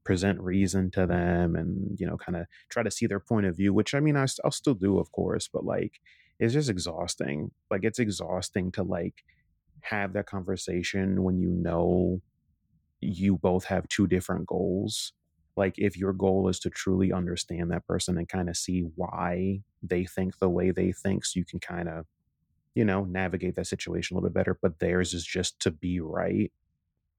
[0.03, 3.55] present reason to them and you know kind of try to see their point of
[3.55, 6.01] view which i mean I, will still do of course but like
[6.39, 7.51] it's just exhausting.
[7.69, 9.23] Like it's exhausting to like
[9.83, 12.21] have that conversation when you know
[13.01, 15.13] you both have two different goals
[15.55, 19.61] like if your goal is to truly understand that person and kind of see why
[19.81, 22.05] they think the way they think so you can kind of
[22.75, 25.99] you know navigate that situation a little bit better but theirs is just to be
[25.99, 26.51] right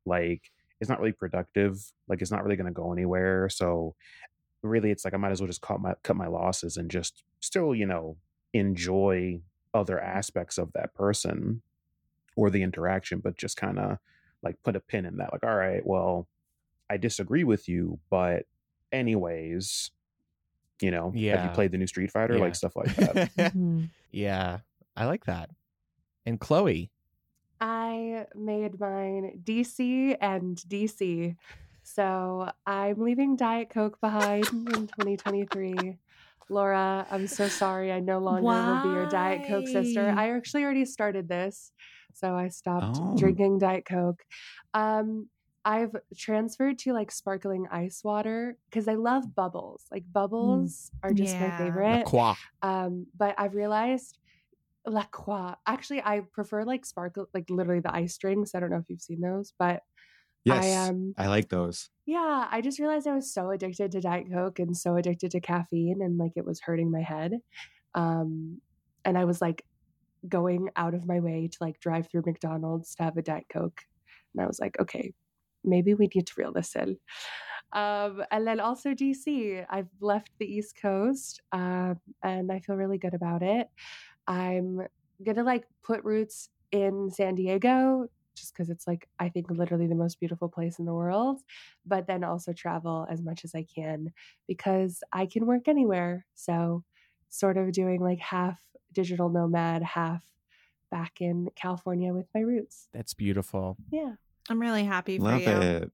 [0.07, 0.51] like
[0.81, 3.95] it's not really productive like it's not really going to go anywhere so
[4.63, 7.23] really it's like i might as well just cut my cut my losses and just
[7.41, 8.17] still you know
[8.55, 9.39] enjoy
[9.75, 11.61] other aspects of that person
[12.37, 13.99] or the interaction but just kind of
[14.43, 16.27] like put a pin in that like all right well
[16.91, 18.45] i disagree with you but
[18.93, 19.91] anyways
[20.81, 22.41] you know have you played the new street fighter Yeah.
[22.41, 23.91] like stuff like that Mhm.
[24.11, 24.59] yeah,
[24.97, 25.51] I like that.
[26.27, 26.91] And Chloe,
[27.61, 31.37] I made mine DC and DC.
[31.83, 35.99] So I'm leaving Diet Coke behind in 2023.
[36.51, 37.91] Laura, I'm so sorry.
[37.93, 40.13] I no longer will be your Diet Coke sister.
[40.17, 41.73] I actually already started this.
[42.15, 43.17] So I stopped Oh.
[43.17, 44.23] drinking Diet Coke.
[44.73, 45.29] Um,
[45.65, 49.85] I've transferred to like sparkling ice water because I love bubbles.
[49.91, 51.53] Like bubbles are just my Yeah.
[51.53, 52.07] La favorite.
[52.07, 52.35] Croix.
[52.63, 54.19] Um, but I've realized
[54.87, 55.55] La Croix.
[55.67, 58.55] Actually, I prefer like sparkle, like literally the ice drinks.
[58.55, 59.83] I don't know if you've seen those, but
[60.45, 61.91] Yes, I um I like those.
[62.07, 65.41] yeah, I just realized I was so addicted to Diet Coke and so addicted to
[65.41, 67.41] caffeine and like it was hurting my head.
[67.95, 68.61] Um
[69.05, 69.65] and I was like
[70.29, 73.83] going out of my way to like drive through McDonald's to have a Diet Coke.
[74.35, 75.13] And I was like, okay,
[75.65, 76.99] maybe we need to reel this in.
[77.73, 79.67] Um, and then also DC.
[79.69, 83.69] I've left the East Coast um, and I feel really good about it.
[84.27, 84.81] I'm
[85.25, 89.95] gonna like put roots in San Diego just because it's like I think literally the
[89.95, 91.41] most beautiful place in the world,
[91.87, 94.13] but then also travel as much as I can
[94.49, 96.27] because I can work anywhere.
[96.35, 96.85] So,
[97.29, 98.59] sort of doing like half
[98.93, 100.25] digital nomad, half
[100.91, 102.89] back in California with my roots.
[102.93, 103.77] That's beautiful.
[103.91, 104.13] Yeah,
[104.49, 105.49] I'm really happy for Love you.
[105.49, 105.93] it.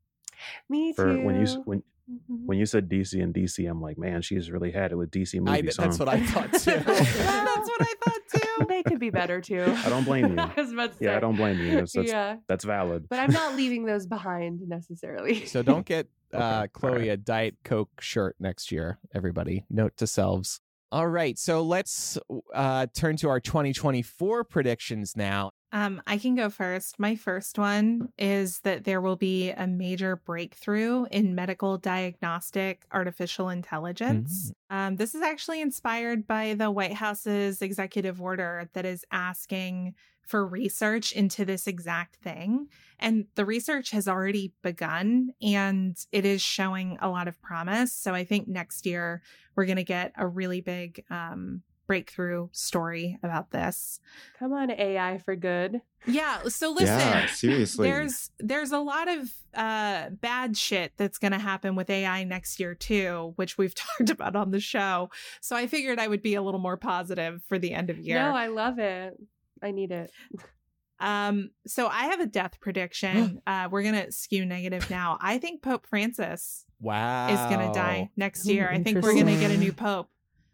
[0.69, 1.23] me for too.
[1.23, 2.45] when you s- when Mhm.
[2.47, 5.39] when you said DC and DC, I'm like, man, she's really had it with DC
[5.39, 5.77] I, movies.
[5.77, 6.05] that's huh?
[6.05, 6.71] what I thought too.
[6.85, 8.67] That's what I thought too.
[8.69, 9.65] they could be better too.
[9.85, 10.39] I don't blame you.
[10.39, 11.75] I about to yeah, I don't blame you.
[11.77, 13.09] That's that's, yeah, that's valid.
[13.09, 15.47] but I'm not leaving those behind necessarily.
[15.47, 17.09] so don't get Okay, uh, all Chloe right.
[17.09, 19.65] a Diet Coke shirt next year, everybody.
[19.69, 20.61] Note to selves.
[20.93, 22.19] All right, so let's
[22.55, 25.51] uh, turn to our 2024 predictions now.
[25.73, 26.99] Um, I can go first.
[26.99, 33.49] My first one is that there will be a major breakthrough in medical diagnostic artificial
[33.49, 34.53] intelligence.
[34.69, 39.95] Um, this is actually inspired by the White House's executive order that is asking
[40.31, 42.69] for research into this exact thing.
[43.01, 47.93] And the research has already begun and it is showing a lot of promise.
[47.93, 49.23] So I think next year
[49.57, 53.99] we're going to get a really big um, breakthrough story about this.
[54.39, 55.81] Come on, AI for good.
[56.07, 56.45] Yeah.
[56.47, 57.91] So listen, yeah, seriously.
[57.91, 62.61] there's there's a lot of uh bad shit that's going to happen with AI next
[62.61, 65.11] year too, which we've talked about on the show.
[65.41, 68.23] So I figured I would be a little more positive for the end of year.
[68.23, 69.17] No, I love it.
[69.61, 70.13] I need it.
[71.01, 73.43] um so I have a death prediction.
[73.49, 75.19] uh we're going to skew negative now.
[75.21, 77.31] I think Pope Francis Wow.
[77.31, 78.71] is going to die next Ooh, year.
[78.71, 80.09] I think we're going to get a new pope.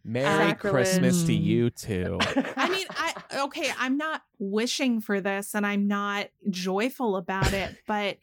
[0.06, 0.72] Merry Sacrilege.
[0.86, 1.42] Christmas to Mm.
[1.42, 2.18] you too.
[2.56, 7.76] I mean, I okay, I'm not wishing for this and I'm not joyful about it,
[7.86, 8.18] but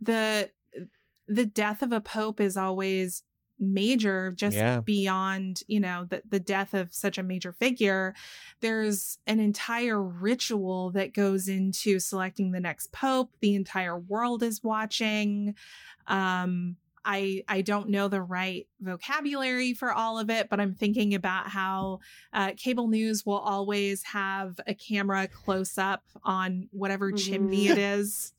[0.00, 0.50] the
[1.28, 3.22] the death of a pope is always
[3.60, 4.80] major just Yeah.
[4.80, 8.14] beyond, you know, the the death of such a major figure.
[8.60, 13.30] There's an entire ritual that goes into selecting the next pope.
[13.40, 15.54] The entire world is watching.
[16.06, 16.76] Um
[17.10, 21.48] I I don't know the right vocabulary for all of it, but I'm thinking about
[21.48, 22.00] how
[22.34, 28.34] uh, cable news will always have a camera close up on whatever chimney it is,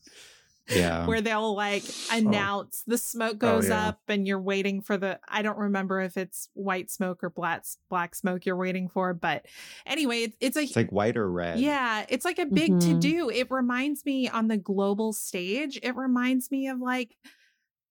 [0.69, 1.07] yeah.
[1.07, 3.87] where they'll like announce the smoke goes yeah.
[3.87, 5.19] up and you're waiting for the.
[5.27, 9.47] I don't remember if it's white smoke or black black smoke you're waiting for, but
[9.87, 11.59] anyway, it's it's a It's like white or red.
[11.59, 12.81] yeah, it's like a big Mhm.
[12.81, 13.29] to do.
[13.31, 17.15] It reminds me on the global stage, it reminds me of like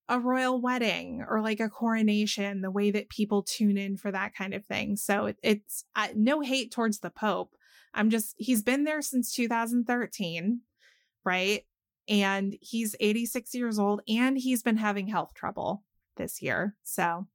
[0.08, 4.34] a royal wedding or like a coronation, the way that people tune in for that
[4.34, 4.96] kind of thing.
[4.96, 7.54] So it, it's uh, no hate towards the Pope.
[7.94, 10.60] I'm just, he's been there since 2013,
[11.24, 11.64] right?
[12.08, 15.84] And he's 86 years old and he's been having health trouble
[16.16, 16.74] this year.
[16.84, 17.26] So,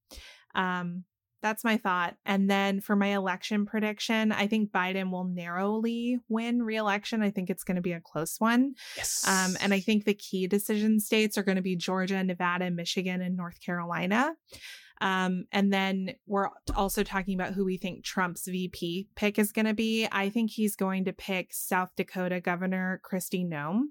[0.56, 1.04] um,
[1.44, 2.16] that's my thought.
[2.26, 7.22] And then for my election prediction, I think Biden will narrowly win re-election.
[7.22, 8.74] I think it's going to be a close one.
[8.98, 9.28] Yes.
[9.28, 13.22] Um, and I think the key decision states are going to be Georgia, Nevada, Michigan,
[13.22, 14.34] and North Carolina.
[15.02, 19.66] Um, and then we're also talking about who we think Trump's VP pick is going
[19.66, 20.08] to be.
[20.10, 23.88] I think he's going to pick South Dakota Governor Kristi Noem.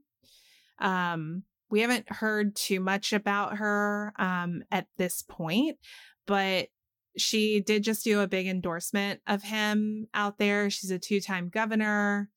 [0.78, 5.76] Um, we haven't heard too much about her um, at this point,
[6.26, 6.68] but
[7.16, 10.70] she did just do a big endorsement of him out there.
[10.70, 12.30] She's a two time governor.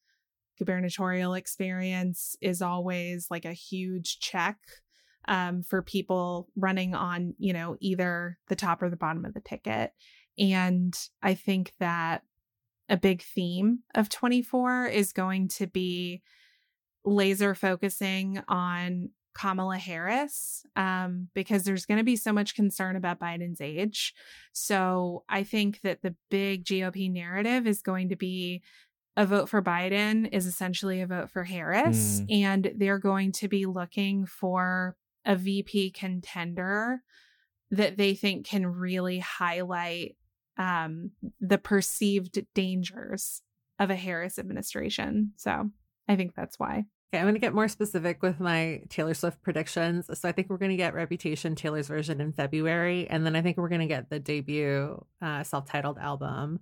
[0.58, 4.58] Gubernatorial experience is always like a huge check
[5.28, 9.42] um, for people running on, you know, either the top or the bottom of the
[9.42, 9.92] ticket.
[10.38, 12.24] And I think that
[12.88, 16.22] a big theme of 24 is going to be
[17.04, 23.20] laser focusing on Kamala Harris um, because there's going to be so much concern about
[23.20, 24.14] Biden's age.
[24.54, 28.64] So I think that the big GOP narrative is going to be
[29.18, 33.66] a vote for Biden is essentially a vote for Harris, and they're going to be
[33.66, 37.02] looking for a VP contender
[37.72, 40.18] that they think can really highlight
[40.58, 43.42] um, the perceived dangers
[43.80, 45.32] of a Harris administration.
[45.38, 45.70] So
[46.08, 46.86] I think that's why.
[47.14, 50.10] Okay, I'm going to get more specific with my Taylor Swift predictions.
[50.20, 53.08] So I think we're going to get Reputation, Taylor's version in February.
[53.10, 56.60] And then I think we're going to get the debut uh, self titled album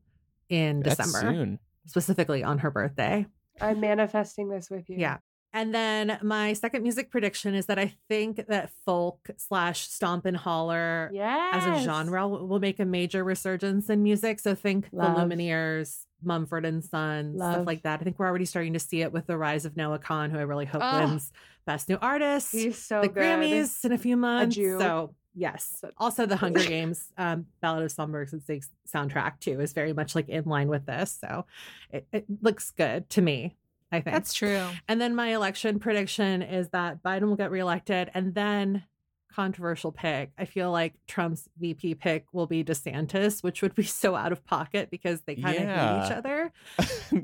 [0.50, 1.60] in That's December, soon.
[1.88, 3.26] specifically on her birthday.
[3.62, 4.98] I'm manifesting this with you.
[5.00, 5.18] Yeah.
[5.56, 10.36] And then my second music prediction is that I think that folk slash stomp and
[10.36, 11.64] holler Yes.
[11.64, 14.40] as a genre will, will make a major resurgence in music.
[14.40, 15.16] So think Love.
[15.30, 17.54] the Lumineers, Mumford and Sons, Love.
[17.54, 18.00] stuff like that.
[18.02, 20.38] I think we're already starting to see it with the rise of Noah Kahan, who
[20.40, 21.00] I really hope Oh.
[21.00, 21.32] wins
[21.66, 23.24] Best New Artist, He's so the good.
[23.24, 24.56] Grammys in a few months.
[24.56, 24.78] Jew.
[24.80, 29.74] So yes, also the Hunger Games um, Ballad of Songbirds and Snakes soundtrack too is
[29.74, 31.18] very much like in line with this.
[31.22, 31.46] So
[31.92, 33.56] it, it looks good to me.
[33.92, 34.68] I think That's true.
[34.88, 38.10] and then my election prediction is that Biden will get reelected.
[38.14, 38.84] And then
[39.34, 40.32] controversial pick.
[40.38, 44.46] I feel like Trump's VP pick will be DeSantis, which would be so out of
[44.46, 46.52] pocket because they kind of hate each other.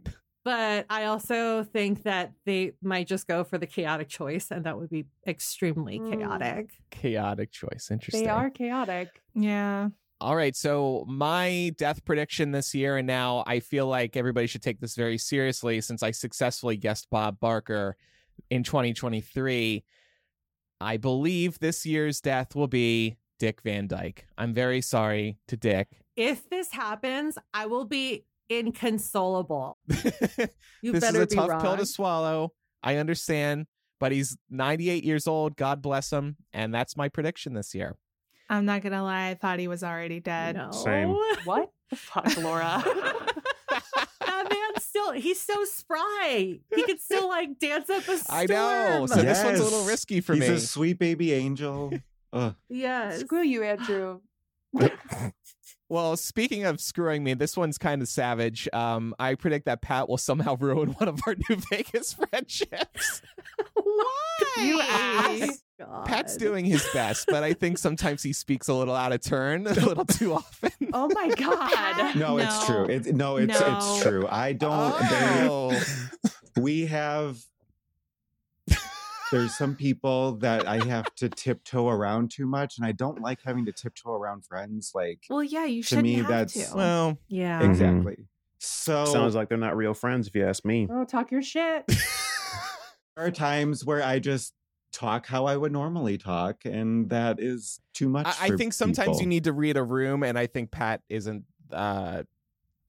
[0.45, 4.79] But I also think that they might just go for the chaotic choice, and that
[4.79, 6.13] would be extremely Mm.
[6.17, 6.71] chaotic.
[6.91, 7.89] Chaotic choice.
[7.91, 8.23] Interesting.
[8.23, 9.09] They are chaotic.
[9.35, 9.89] Yeah.
[10.21, 10.55] All right.
[10.55, 14.95] So, my death prediction this year, and now I feel like everybody should take this
[14.95, 17.97] very seriously since I successfully guessed Bob Barker
[18.49, 19.83] in 2023.
[20.81, 24.25] I believe this year's death will be Dick Van Dyke.
[24.37, 25.87] I'm very sorry to Dick.
[26.15, 29.77] If this happens, I will be inconsolable.
[30.81, 31.61] You this is better a be tough wrong.
[31.61, 32.53] pill to swallow.
[32.81, 33.65] I understand,
[33.99, 35.57] but he's 98 years old.
[35.57, 36.37] God bless him.
[36.53, 37.97] And that's my prediction this year.
[38.49, 40.55] I'm not gonna lie, I thought he was already dead.
[40.55, 40.71] No.
[40.71, 41.09] Same.
[41.43, 42.81] What the fuck, Laura?
[44.79, 46.59] that man still he's so spry.
[46.73, 48.23] He could still like dance up a storm.
[48.29, 49.05] I know.
[49.07, 50.55] So this one's a little risky for He's me.
[50.55, 51.93] a sweet baby angel.
[52.33, 52.55] Ugh.
[52.69, 53.21] yes.
[53.21, 54.21] Screw you, Andrew.
[55.91, 58.69] Well, speaking of screwing me, this one's kind of savage.
[58.73, 63.23] Um, I predict that Pat will somehow ruin one of our New Vegas friendships.
[63.73, 64.43] Why?
[64.59, 65.63] You ass.
[65.79, 66.05] God.
[66.05, 69.65] Pat's doing his best, but I think sometimes he speaks a little out of turn,
[69.67, 70.71] a little too often.
[70.93, 72.15] Oh my god.
[72.17, 72.87] No, it's true.
[72.87, 72.93] No.
[72.93, 73.77] It's no, it's No.
[73.77, 74.27] it's true.
[74.29, 74.99] I don't.
[75.09, 75.81] there- Oh.
[76.57, 77.39] we have.
[79.31, 83.37] There's some people that I have to tiptoe around too much, and I don't like
[83.45, 84.91] having to tiptoe around friends.
[84.95, 86.75] Like Well, yeah, you shouldn't me, have that's- to.
[86.75, 87.57] Well, Yeah.
[87.59, 88.13] Ex- exactly.
[88.13, 88.23] Mm-hmm.
[88.57, 90.87] So Sounds like they're not real friends, if you ask me.
[90.91, 91.85] Oh, talk your shit.
[91.87, 91.97] there
[93.17, 94.53] are times where I just
[94.91, 98.25] talk how I would normally talk, and that is too much.
[98.27, 99.21] I, I think sometimes people.
[99.21, 102.23] you need to read a room, and I think Pat isn't uh,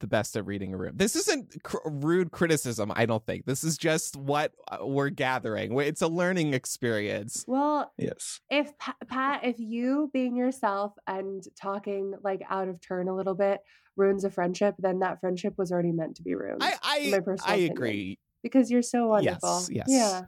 [0.01, 0.93] the best at reading a room.
[0.97, 2.91] This isn't cr- rude criticism.
[2.95, 5.79] I don't think this is just what uh, we're gathering.
[5.81, 7.45] It's a learning experience.
[7.47, 8.41] Well, Yes.
[8.49, 13.35] if Pa- Pat, if you being yourself and talking like out of turn a little
[13.35, 13.61] bit
[13.97, 16.63] ruins a friendship, then that friendship was already meant to be ruined.
[16.63, 17.73] I I, my personal I opinion.
[17.73, 18.19] agree.
[18.43, 19.59] because you're so wonderful.
[19.69, 19.87] Yes, yes.
[19.89, 20.23] Yeah.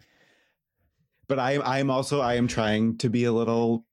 [1.32, 3.86] But I I'm also I am trying to be a little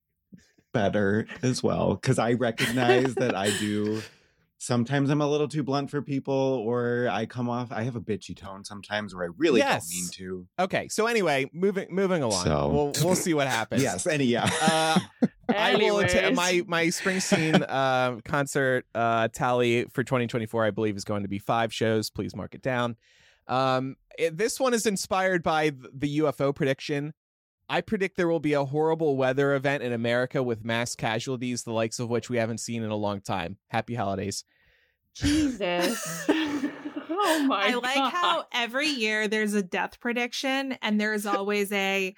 [0.74, 4.02] better as well because I recognize that I do
[4.58, 8.02] sometimes I'm a little too blunt for people or I come off I have a
[8.02, 9.88] bitchy tone sometimes where I really Yes.
[9.90, 10.48] don't mean to.
[10.66, 12.44] Okay, so anyway, moving moving along.
[12.44, 13.82] So- We'll we'll see what happens.
[13.82, 14.50] Yes, any yeah.
[14.62, 15.00] Uh,
[15.48, 16.36] I will att- Anyways.
[16.36, 21.40] my my Springsteen uh, concert uh, tally for 2024, I believe, is going to be
[21.40, 22.10] five shows.
[22.10, 22.98] Please mark it down.
[23.48, 27.14] Um, it- this one is inspired by the UFO prediction.
[27.70, 31.72] I predict there will be a horrible weather event in America with mass casualties, the
[31.72, 33.58] likes of which we haven't seen in a long time.
[33.68, 34.44] Happy holidays.
[35.14, 36.26] Jesus.
[36.30, 38.12] oh my I like God.
[38.12, 42.16] how every year there's a death prediction and there's always a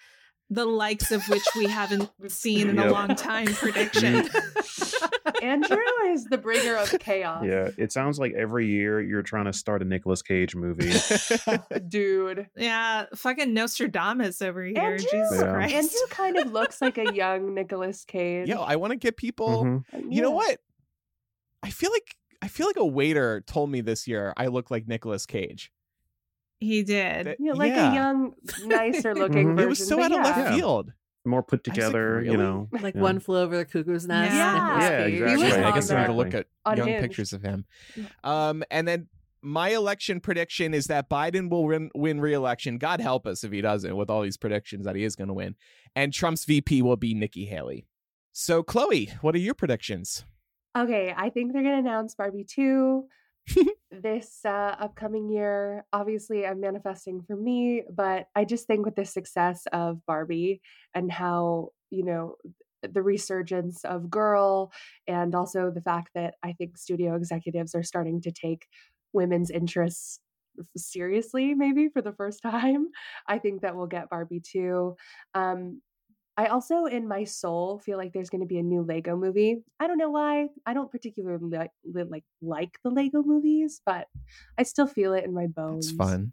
[0.50, 4.30] the likes of which we haven't seen in a long time prediction.
[5.42, 5.78] Andrew
[6.08, 7.44] is the bringer of chaos.
[7.46, 10.92] Yeah, it sounds like every year you're trying to start a Nicolas Cage movie.
[11.88, 12.48] Dude.
[12.56, 14.78] yeah, fucking Nostradamus over here.
[14.78, 15.52] Andrew, Jesus Yeah.
[15.54, 15.76] Christ.
[15.76, 18.48] Andrew kind of looks like a young Nicolas Cage.
[18.48, 19.64] Yo, I want to get people.
[19.66, 19.84] Mhm.
[20.14, 20.60] You know what?
[21.64, 24.88] I feel like I feel like a waiter told me this year I look like
[24.88, 25.72] Nicolas Cage.
[26.60, 27.26] He did.
[27.28, 27.92] That- Yeah, like yeah.
[27.92, 28.34] a young,
[28.66, 29.56] nicer looking Mhm.
[29.56, 29.60] version.
[29.60, 30.56] It was so out of left Yeah.
[30.56, 30.94] field.
[31.24, 32.68] More put I was like, together, you know.
[32.82, 33.02] like yeah.
[33.02, 34.34] one flew over the cuckoo's nest.
[34.34, 34.80] Yeah.
[34.80, 35.52] Yeah, exactly.
[35.52, 37.02] Right, I guess I need to look at young Unhinged.
[37.02, 37.66] pictures of him.
[38.24, 39.08] Um, and then
[39.42, 42.78] my election prediction is that Biden will win, win re-election.
[42.78, 45.34] God help us if he doesn't, with all these predictions that he is going to
[45.34, 45.56] win.
[45.96, 47.86] And Trump's VP will be Nikki Haley.
[48.32, 50.26] So, Chloe, what are your predictions?
[50.78, 53.06] Okay, I think they're going to announce Barbie 2
[53.92, 55.86] this uh, upcoming year.
[55.94, 60.62] Obviously, I'm manifesting for me, but I just think with the success of Barbie
[60.94, 62.36] and how, you know,
[62.82, 64.72] the resurgence of Girl,
[65.08, 68.66] and also the fact that I think studio executives are starting to take
[69.14, 70.20] women's interests
[70.76, 72.88] seriously, maybe for the first time.
[73.28, 74.96] I think that we'll get Barbie too.
[75.34, 75.82] Um,
[76.38, 79.64] I also, in my soul, feel like there's going to be a new Lego movie.
[79.80, 80.48] I don't know why.
[80.66, 84.08] I don't particularly like li- like like the Lego movies, but
[84.58, 85.90] I still feel it in my bones.
[85.90, 86.32] It's fun.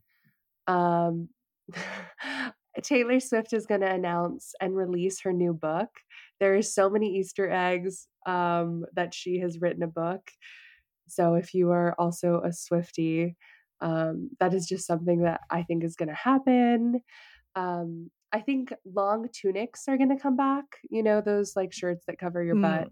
[0.66, 1.28] Um,
[2.82, 5.90] Taylor Swift is going to announce and release her new book.
[6.40, 10.30] There are so many Easter eggs um, that she has written a book.
[11.08, 13.34] So if you are also a Swiftie,
[13.80, 17.00] um, that is just something that I think is going to happen.
[17.56, 20.64] Um, I think long tunics are going to come back.
[20.90, 22.88] You know, those like shirts that cover your butt.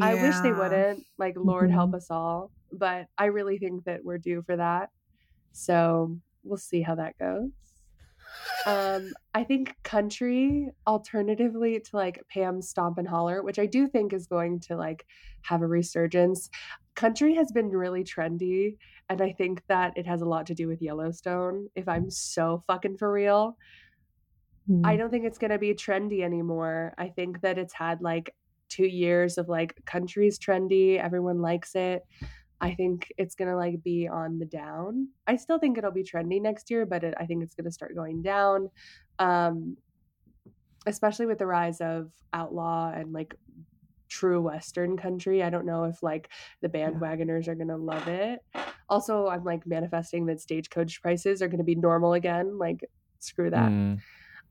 [0.00, 1.04] I wish they wouldn't.
[1.18, 1.96] Like, Lord help Mhm.
[1.96, 2.50] us all.
[2.72, 4.90] But I really think that we're due for that.
[5.52, 7.50] So we'll see how that goes.
[8.66, 14.12] Um, I think country, alternatively to like Pam Stomp and Holler, which I do think
[14.12, 15.04] is going to like
[15.42, 16.48] have a resurgence.
[16.94, 18.76] Country has been really trendy,
[19.08, 21.68] and I think that it has a lot to do with Yellowstone.
[21.74, 23.56] If I'm so fucking for real,
[24.84, 26.94] I don't think it's going to be trendy anymore.
[26.96, 28.34] I think that it's had like
[28.68, 30.98] two years of like country's trendy.
[30.98, 32.02] Everyone likes it.
[32.60, 35.08] I think it's going to like be on the down.
[35.26, 37.70] I still think it'll be trendy next year, but it, I think it's going to
[37.70, 38.70] start going down.
[39.18, 39.76] Um,
[40.86, 43.34] especially with the rise of outlaw and like
[44.08, 45.42] true Western country.
[45.42, 48.40] I don't know if like the bandwagoners are going to love it.
[48.88, 52.58] Also, I'm like manifesting that stagecoach prices are going to be normal again.
[52.58, 52.80] Like
[53.18, 53.70] screw that.
[53.70, 54.00] Mm.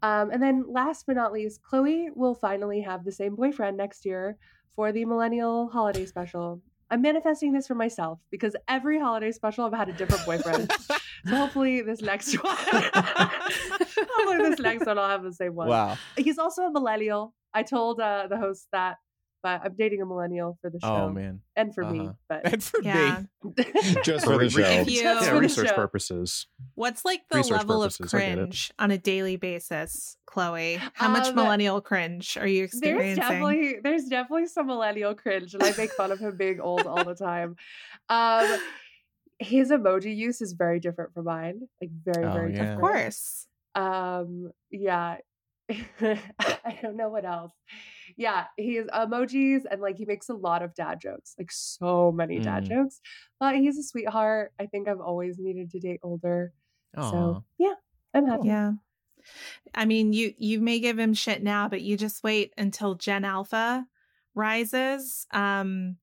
[0.03, 4.05] Um, and then last but not least, Chloe will finally have the same boyfriend next
[4.05, 4.37] year
[4.75, 6.61] for the millennial holiday special.
[6.91, 10.71] I'm manifesting this for myself because every holiday special I've had a different boyfriend.
[11.25, 15.69] so hopefully this next one, hopefully this next one I'll have the same one.
[15.69, 15.97] Wow.
[16.17, 17.33] He's also a millennial.
[17.53, 18.97] I told uh, the host that,
[19.43, 21.41] but I'm dating a millennial for the show Oh man.
[21.55, 21.99] and for me.
[21.99, 22.13] Uh-huh.
[22.29, 23.23] But And for Yeah.
[23.43, 23.65] me.
[24.03, 24.61] Just for the show.
[24.61, 25.75] If you- Just yeah, for research show.
[25.75, 26.47] purposes.
[26.75, 28.35] What's like the Research level of purposes, I get it.
[28.37, 30.79] cringe on a daily basis, Chloe?
[30.93, 33.15] How much Um, millennial cringe are you experiencing?
[33.15, 36.87] There's definitely there's definitely some millennial cringe, and I make fun of him being old
[36.87, 37.57] all the time.
[38.09, 38.57] Um,
[39.39, 42.59] his emoji use is very different from mine, like very Oh, very yeah.
[42.59, 42.75] different.
[42.75, 43.47] Of course.
[43.75, 45.17] Um, yeah,
[46.01, 47.51] I don't know what else.
[48.17, 52.11] Yeah, he has emojis and like he makes a lot of dad jokes, like so
[52.11, 52.67] many dad Mm.
[52.69, 53.01] jokes.
[53.39, 54.53] But he's a sweetheart.
[54.59, 56.53] I think I've always needed to date older,
[56.97, 57.09] Aw.
[57.11, 57.73] so yeah,
[58.13, 58.47] I'm happy.
[58.47, 58.73] Yeah.
[59.73, 63.23] I mean, you you may give him shit now, but you just wait until Gen
[63.25, 63.85] Alpha
[64.35, 65.25] rises.
[65.31, 65.97] Um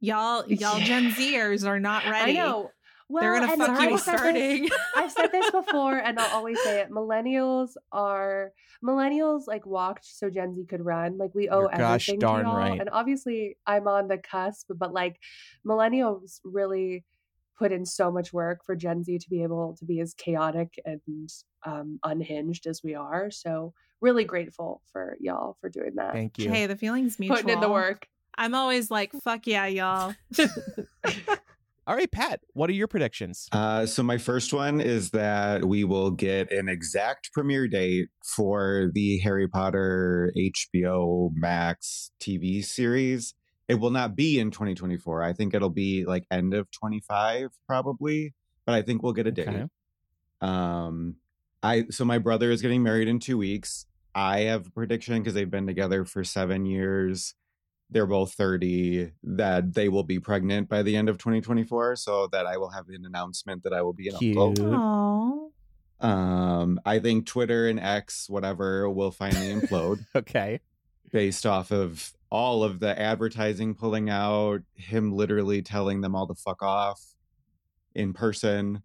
[0.00, 2.38] y'all y'all Gen Zers are not ready.
[2.38, 2.70] I know.
[3.10, 4.68] Well, They're gonna and fuck you I've said this- starting.
[4.96, 6.90] I've said this before and I'll always say it.
[6.90, 8.52] Millennials are
[8.84, 11.16] millennials like walked so Gen Z could run.
[11.16, 12.58] Like we owe You're gosh everything darn to y'all.
[12.58, 12.80] right.
[12.80, 15.18] And obviously I'm on the cusp, but like
[15.66, 17.04] millennials really
[17.58, 20.78] put in so much work for Gen Z to be able to be as chaotic
[20.84, 21.00] and
[21.64, 23.30] um, unhinged as we are.
[23.30, 26.12] So really grateful for y'all for doing that.
[26.12, 26.50] Thank you.
[26.50, 27.36] Hey, the feeling's mutual.
[27.38, 28.06] Putting in the work.
[28.36, 30.14] I'm always like, fuck yeah, y'all.
[31.88, 33.48] All right, Pat, what are your predictions?
[33.50, 38.90] Uh, so my first one is that we will get an exact premiere date for
[38.92, 43.32] the Harry Potter HBO Max TV series.
[43.68, 45.22] It will not be in 2024.
[45.22, 48.34] I think it'll be like end of 25 probably,
[48.66, 49.48] but I think we'll get a date.
[49.48, 49.64] Okay.
[50.42, 51.16] Um,
[51.62, 53.86] I so my brother is getting married in two weeks.
[54.14, 57.34] I have a prediction because they've been together for seven years.
[57.90, 61.96] They're both 30 that they will be pregnant by the end of 2024.
[61.96, 64.54] So that I will have an announcement that I will be an uncle.
[64.54, 64.68] Cute.
[64.70, 65.52] Oh.
[66.00, 70.60] Um, I think Twitter and X, whatever, will finally implode Okay.
[71.10, 76.34] based off of all of the advertising pulling out, him literally telling them all to
[76.34, 77.02] fuck off
[77.94, 78.82] in person.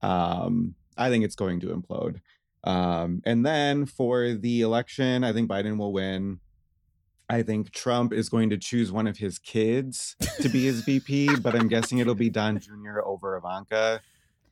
[0.00, 2.20] Um, I think it's going to implode.
[2.62, 6.40] Um, and then for the election, I think Biden will win.
[7.28, 11.36] I think Trump is going to choose one of his kids to be his VP,
[11.36, 13.00] but I'm guessing it'll be Don Jr.
[13.04, 14.02] over Ivanka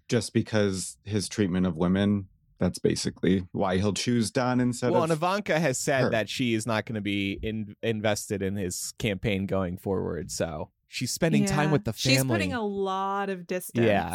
[0.08, 2.28] just because his treatment of women.
[2.58, 6.10] That's basically why he'll choose Don instead well, of and Ivanka has said her.
[6.10, 10.30] that she is not going to be in, invested in his campaign going forward.
[10.30, 12.16] So she's spending time with the family.
[12.18, 13.84] She's putting a lot of distance.
[13.84, 14.14] Yeah.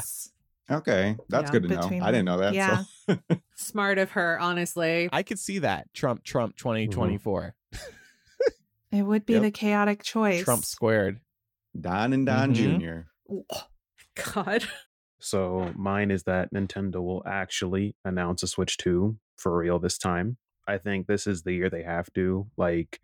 [0.69, 1.81] Okay, that's Yeah, good to know.
[1.81, 2.53] between I didn't know that.
[2.53, 2.83] Yeah.
[3.05, 3.17] So.
[3.55, 5.09] Smart of her, honestly.
[5.11, 6.61] I could see that Trump, Trump, mm-hmm.
[6.61, 7.55] twenty twenty four,
[8.91, 9.41] It would be Yep.
[9.43, 10.43] the chaotic choice.
[10.43, 11.19] Trump squared.
[11.79, 12.79] Don and Don Mhm.
[12.79, 13.43] Jr.
[14.33, 14.63] God.
[15.19, 20.37] So mine is that Nintendo will actually announce a Switch 2 for real this time.
[20.67, 22.51] I think this is the year they have to.
[22.55, 23.01] Like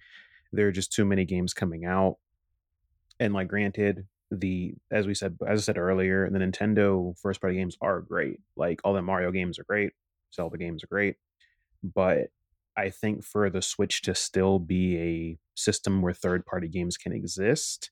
[0.51, 2.17] there are just too many games coming out.
[3.19, 7.55] And like granted, the as we said as I said earlier, the Nintendo first party
[7.57, 8.39] games are great.
[8.55, 9.93] Like all the Mario games are great,
[10.35, 11.15] Zelda games are great.
[11.83, 12.27] But
[12.75, 17.11] I think for the Switch to still be a system where third party games can
[17.13, 17.91] exist,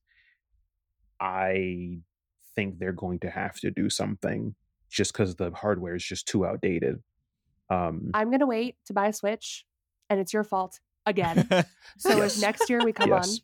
[1.20, 2.00] I
[2.56, 4.56] think they're going to have to do something
[4.90, 7.02] just because the hardware is just too outdated.
[7.70, 9.66] Um, I'm gonna wait to buy a Switch,
[10.10, 11.48] and it's your fault again.
[11.98, 12.38] So Yes.
[12.38, 13.30] if next year we come Yes.
[13.30, 13.38] on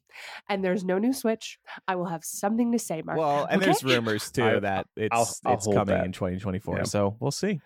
[0.50, 3.20] and there's no new Switch, I will have something to say, Marc.
[3.20, 3.66] well, and okay?
[3.66, 6.06] there's rumors too I- that it's I'll- I'll it's coming that.
[6.06, 6.78] in 2024.
[6.78, 6.84] Yeah.
[6.84, 7.60] So we'll see.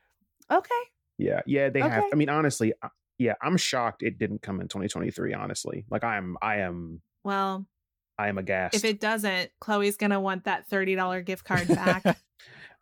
[0.51, 0.69] Okay.
[1.17, 2.05] yeah, yeah, they have.
[2.11, 2.73] I mean, honestly,
[3.21, 5.33] yeah, I'm shocked it didn't come in 2023.
[5.33, 7.65] Honestly, like I am, I am, Well,
[8.17, 8.75] I am aghast.
[8.75, 12.03] if it doesn't, Chloe's gonna want that thirty dollar gift card back.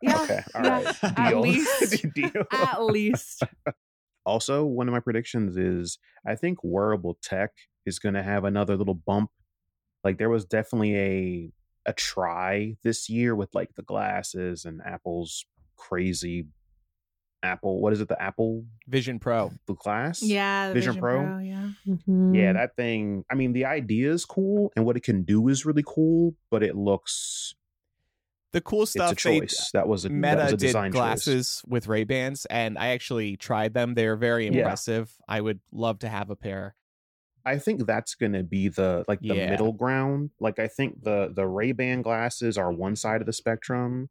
[0.02, 0.22] Yeah.
[0.22, 2.32] okay, all yeah, right, at deal, least- deal.
[2.54, 3.44] At least.
[4.26, 7.50] also, one of my predictions is I think wearable tech
[7.86, 9.30] is going to have another little bump.
[10.06, 11.52] Like there was definitely a
[11.86, 16.46] a try this year with like the glasses and Apple's crazy
[17.44, 17.82] Apple.
[17.82, 18.08] What is it?
[18.08, 19.52] The Apple Vision Pro.
[19.66, 20.22] the glass?
[20.22, 21.24] yeah, the Vision Vision, Pro?
[21.24, 21.38] Pro.
[21.40, 21.70] Yeah.
[21.88, 22.36] Mm-hmm.
[22.36, 23.24] Yeah, that thing.
[23.32, 26.64] I mean, the idea is cool and what it can do is really cool, but
[26.64, 27.56] it looks
[28.52, 30.92] The cool stuff it's a they that was a that Meta was a did design
[30.92, 30.98] choice.
[30.98, 33.94] glasses with Ray Bans, and I actually tried them.
[33.94, 34.52] They are very Yeah.
[34.60, 35.14] impressive.
[35.28, 36.76] I would love to have a pair.
[37.46, 39.50] I think that's going to be the like the Yeah.
[39.52, 40.32] middle ground.
[40.40, 44.10] Like I think the the Ray Ban glasses are one side of the spectrum,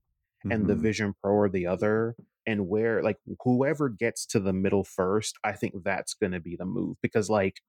[0.50, 0.80] and the Mhm.
[0.80, 2.16] Vision Pro are the other.
[2.48, 6.56] And where like whoever gets to the middle first, I think that's going to be
[6.56, 7.60] the move because like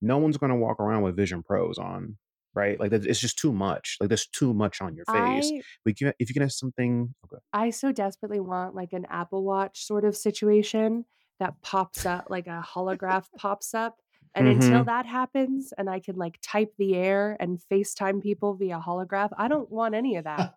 [0.00, 2.18] no one's going to walk around with Vision Pros on,
[2.54, 2.78] right?
[2.78, 3.96] Like it's just too much.
[4.00, 5.50] Like there's too much on your face.
[5.50, 7.40] I We can, if you can have something, okay.
[7.52, 11.04] I so desperately want like an Apple Watch sort of situation
[11.40, 13.96] that pops up, like a holograph pops up.
[14.34, 14.86] And until Mhm.
[14.86, 19.48] that happens and I can like type the air and FaceTime people via holograph, I
[19.48, 20.54] don't want any of that.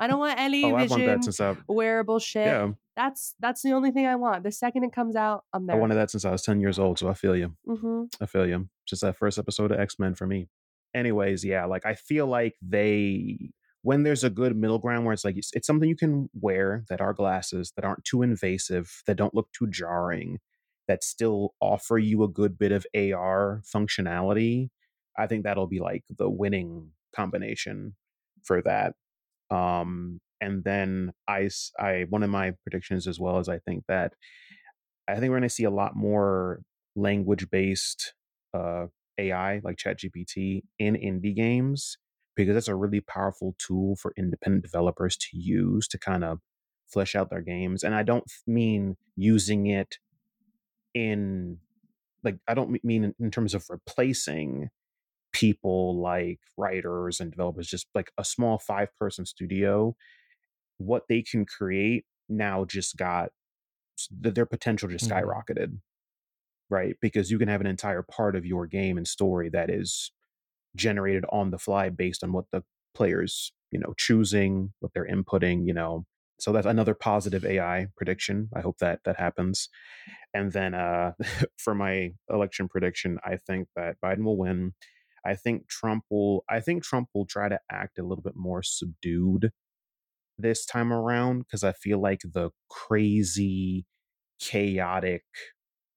[0.00, 2.46] I don't want any oh, vision that since I wearable shit.
[2.46, 4.42] yeah, That's that's the only thing I want.
[4.44, 5.76] The second it comes out, I'm there.
[5.76, 6.98] I wanted that since I was ten years old.
[6.98, 7.56] So I feel you.
[7.66, 8.68] hmm I feel you.
[8.86, 10.48] Just that first episode of X Men for me.
[10.94, 13.50] Anyways, yeah, like I feel like they
[13.82, 16.84] when there's a good middle ground where it's like it's, it's something you can wear
[16.88, 20.38] that are glasses that aren't too invasive, that don't look too jarring,
[20.86, 24.68] that still offer you a good bit of AR functionality.
[25.18, 27.96] I think that'll be like the winning combination
[28.44, 28.94] for that.
[29.50, 34.14] Um, and then I, I one of my predictions as well is I think that
[35.08, 36.62] I think we're going to see a lot more
[36.96, 38.12] language based
[38.52, 38.86] uh,
[39.18, 41.96] AI like ChatGPT in indie games
[42.34, 46.40] because that's a really powerful tool for independent developers to use to kind of
[46.88, 47.84] flesh out their games.
[47.84, 49.98] And I don't mean using it
[50.92, 51.58] in
[52.24, 54.70] like I don't mean in, in terms of replacing
[55.32, 59.96] people like writers and developers just like a small five person studio
[60.86, 63.30] what they can create now just got
[64.10, 65.10] their potential just Mhm.
[65.10, 65.80] skyrocketed.
[66.70, 66.96] Right?
[67.02, 70.10] Because you can have an entire part of your game and story that is
[70.76, 72.64] generated on the fly based on what the
[72.94, 76.06] players you know choosing what they're inputting you know?
[76.40, 78.50] So that's another positive ai prediction.
[78.54, 79.68] I hope that that happens.
[80.34, 81.12] And then uh
[81.58, 84.74] for my election prediction i think that biden will win.
[85.26, 88.62] I think trump will i think trump will try to act a little bit more
[88.62, 89.52] subdued
[90.42, 93.86] this time around because i feel like the crazy
[94.40, 95.24] chaotic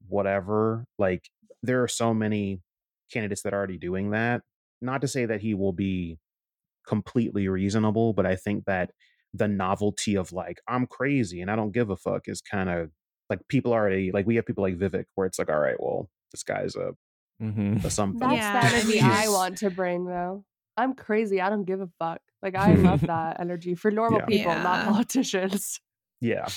[0.07, 1.29] whatever like
[1.63, 2.61] there are so many
[3.11, 4.41] candidates that are already doing that
[4.81, 6.19] not to say that he will be
[6.87, 8.91] completely reasonable but i think that
[9.33, 12.91] the novelty of like i'm crazy and i don't give a fuck is kind of
[13.29, 16.09] like people already like we have people like vivek where it's like all right well
[16.31, 16.93] this guy's a,
[17.41, 17.85] Mhm.
[17.85, 20.45] a something That's Yeah, the I energy I want to bring though.
[20.77, 21.41] I'm crazy.
[21.41, 22.21] I don't give a fuck.
[22.45, 24.25] Like I love that energy for normal Yeah.
[24.27, 25.81] people, not politicians.
[26.21, 26.47] yeah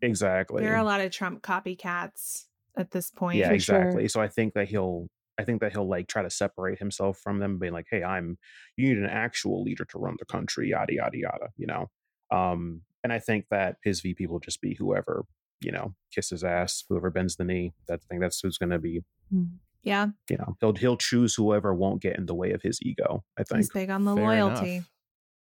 [0.00, 2.44] exactly There are a lot of Trump copycats
[2.76, 3.38] at this point.
[3.38, 3.76] yeah For sure.
[3.80, 7.18] exactly so i think that he'll i think that he'll like try to separate himself
[7.18, 8.38] from them being like hey i'm
[8.76, 11.88] you need an actual leader to run the country yada yada yada you know
[12.30, 15.24] um and i think that his vp will just be whoever
[15.60, 18.78] you know kiss his ass whoever bends the knee that thing that's who's going to
[18.78, 19.00] be
[19.82, 23.24] Yeah, you know he'll he'll choose whoever won't get in the way of his ego
[23.36, 24.74] i think he's big on the Fair loyalty.
[24.76, 24.88] enough.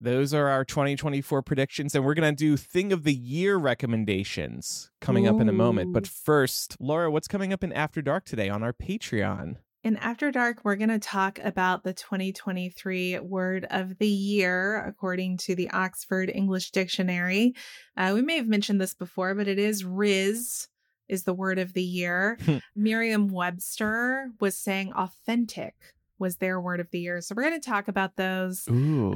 [0.03, 4.91] Those are our 2024 predictions, and we're going to do Thing of the Year recommendations
[5.01, 5.93] coming up in a moment.
[5.93, 9.59] But first, Laura, what's coming up in After Dark today on our Patreon?
[9.85, 15.37] In After Dark, we're going to talk about the 2023 word of the year, according
[15.37, 17.55] to the Oxford English Dictionary.
[17.97, 20.67] Uh, we may have mentioned this before, but it is Rizz
[21.09, 22.39] is the word of the year.
[22.75, 25.77] Merriam Webster was saying authentic
[26.23, 27.20] was their word of the year.
[27.20, 28.64] So we're going to talk about those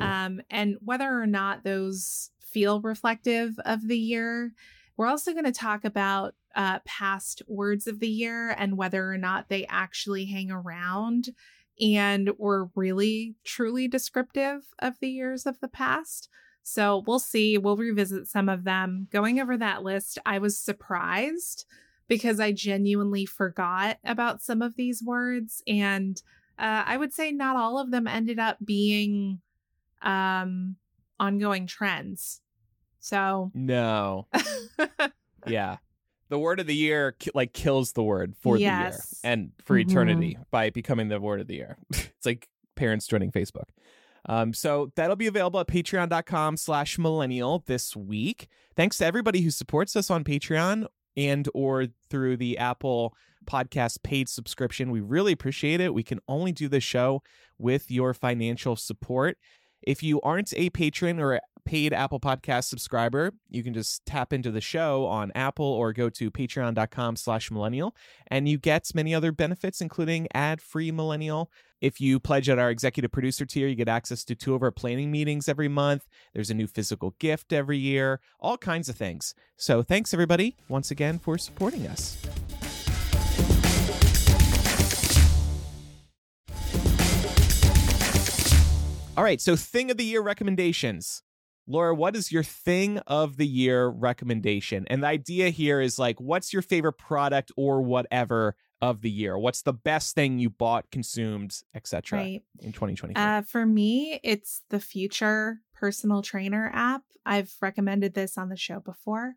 [0.00, 4.52] um, and whether or not those feel reflective of the year.
[4.98, 9.18] We're also going to talk about uh, past words of the year and whether or
[9.18, 11.28] not they actually hang around
[11.80, 16.28] and were really truly descriptive of the years of the past.
[16.62, 17.59] So we'll see.
[17.59, 19.07] We'll revisit some of them.
[19.12, 21.64] Going over that list, I was surprised
[22.09, 25.62] because I genuinely forgot about some of these words.
[25.66, 26.20] And
[26.59, 29.40] uh, I would say not all of them ended up being
[30.02, 30.76] um,
[31.20, 32.40] ongoing trends.
[33.00, 34.26] So, no.
[35.46, 35.76] Yeah.
[36.28, 39.20] The word of the year like kills the word for Yes.
[39.22, 39.88] the year and for Mhm.
[39.88, 41.78] eternity by becoming the word of the year.
[41.90, 43.66] it's like parents joining Facebook.
[44.28, 48.48] Um, so that'll be available at patreon.com slash millennial this week.
[48.74, 53.14] Thanks to everybody who supports us on Patreon and or through the Apple
[53.47, 54.90] podcast paid subscription.
[54.90, 55.94] We really appreciate it.
[55.94, 57.22] We can only do this show
[57.59, 59.38] with your financial support.
[59.82, 64.32] If you aren't a patron or a paid Apple Podcast subscriber, you can just tap
[64.32, 67.94] into the show on Apple or go to patreon.com slash millennial,
[68.28, 71.51] and you get many other benefits, including ad-free millennial.
[71.80, 74.70] If you pledge at our executive producer tier, you get access to two of our
[74.70, 76.07] planning meetings every month.
[76.32, 79.34] There's a new physical gift every year, all kinds of things.
[79.57, 82.16] So thanks everybody once again for supporting us.
[89.16, 91.22] All right, so thing of the year recommendations.
[91.66, 94.86] Laura, what is your thing of the year recommendation?
[94.88, 99.36] And the idea here is like, what's your favorite product or whatever of the year?
[99.38, 102.18] What's the best thing you bought, consumed, etc.
[102.18, 102.42] Right.
[102.60, 103.20] in 2023?
[103.20, 107.02] Uh, for me, it's the Future personal trainer app.
[107.24, 109.34] I've recommended this on the show before.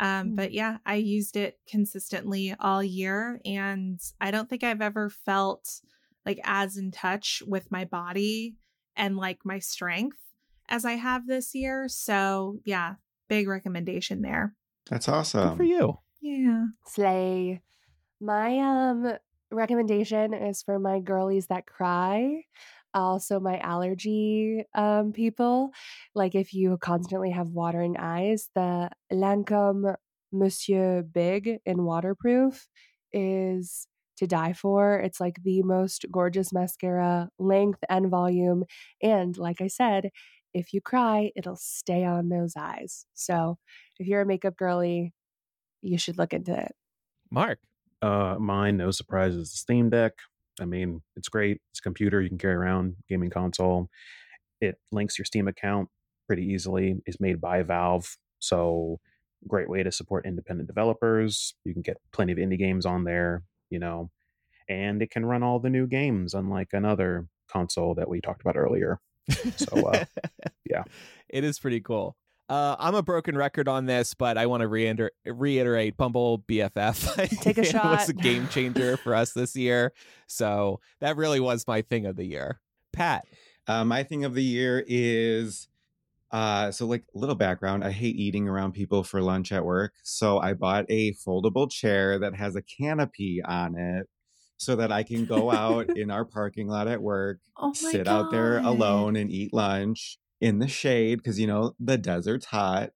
[0.00, 0.36] Um, Mm.
[0.36, 3.40] But yeah, I used it consistently all year.
[3.44, 5.80] And I don't think I've ever felt
[6.24, 8.56] like as in touch with my body
[8.98, 10.18] and like my strength
[10.68, 11.88] as I have this year.
[11.88, 12.96] So yeah,
[13.28, 14.54] big recommendation there.
[14.90, 15.50] That's awesome.
[15.50, 15.98] Good for you.
[16.20, 16.66] Yeah.
[16.86, 17.62] Slay.
[18.20, 19.14] My um
[19.50, 22.42] recommendation is for my girlies that cry.
[22.92, 25.70] Also my allergy um people.
[26.14, 29.94] Like if you constantly have watering eyes, the Lancome
[30.32, 32.66] Monsieur Big in waterproof
[33.12, 33.86] is
[34.18, 34.98] to die for.
[34.98, 38.64] It's like the most gorgeous mascara, length and volume.
[39.02, 40.10] And like I said,
[40.54, 43.06] if you cry, it'll stay on those eyes.
[43.14, 43.58] So
[43.98, 45.12] if you're a makeup girly,
[45.82, 46.72] you should look into it.
[47.30, 47.58] Marc.
[48.00, 50.12] Uh, mine, no surprise, is the Steam Deck.
[50.60, 51.60] I mean, it's great.
[51.70, 53.88] It's a computer you can carry around, gaming console.
[54.60, 55.88] It links your Steam account
[56.26, 56.96] pretty easily.
[57.06, 59.00] It's made by Valve, so
[59.46, 61.54] great way to support independent developers.
[61.64, 64.10] You can get plenty of indie games on there, you know,
[64.68, 68.56] and it can run all the new games, unlike another console that we talked about
[68.56, 69.00] earlier.
[69.56, 70.04] So, uh,
[70.68, 70.84] yeah.
[71.28, 72.16] it is pretty cool.
[72.48, 77.40] Uh, I'm a broken record on this, but I want to reiter- reiterate Bumble BFF.
[77.42, 78.08] Take a it was shot.
[78.08, 79.92] a game changer for us this year.
[80.26, 82.60] So that really was my thing of the year.
[82.92, 83.26] Pat.
[83.66, 85.68] Uh, my thing of the year is
[86.30, 90.38] uh so like little background i hate eating around people for lunch at work so
[90.38, 94.06] i bought a foldable chair that has a canopy on it
[94.58, 98.30] so that i can go out in our parking lot at work Oh sit out
[98.30, 102.90] there alone and eat lunch in the shade because you know the desert's hot.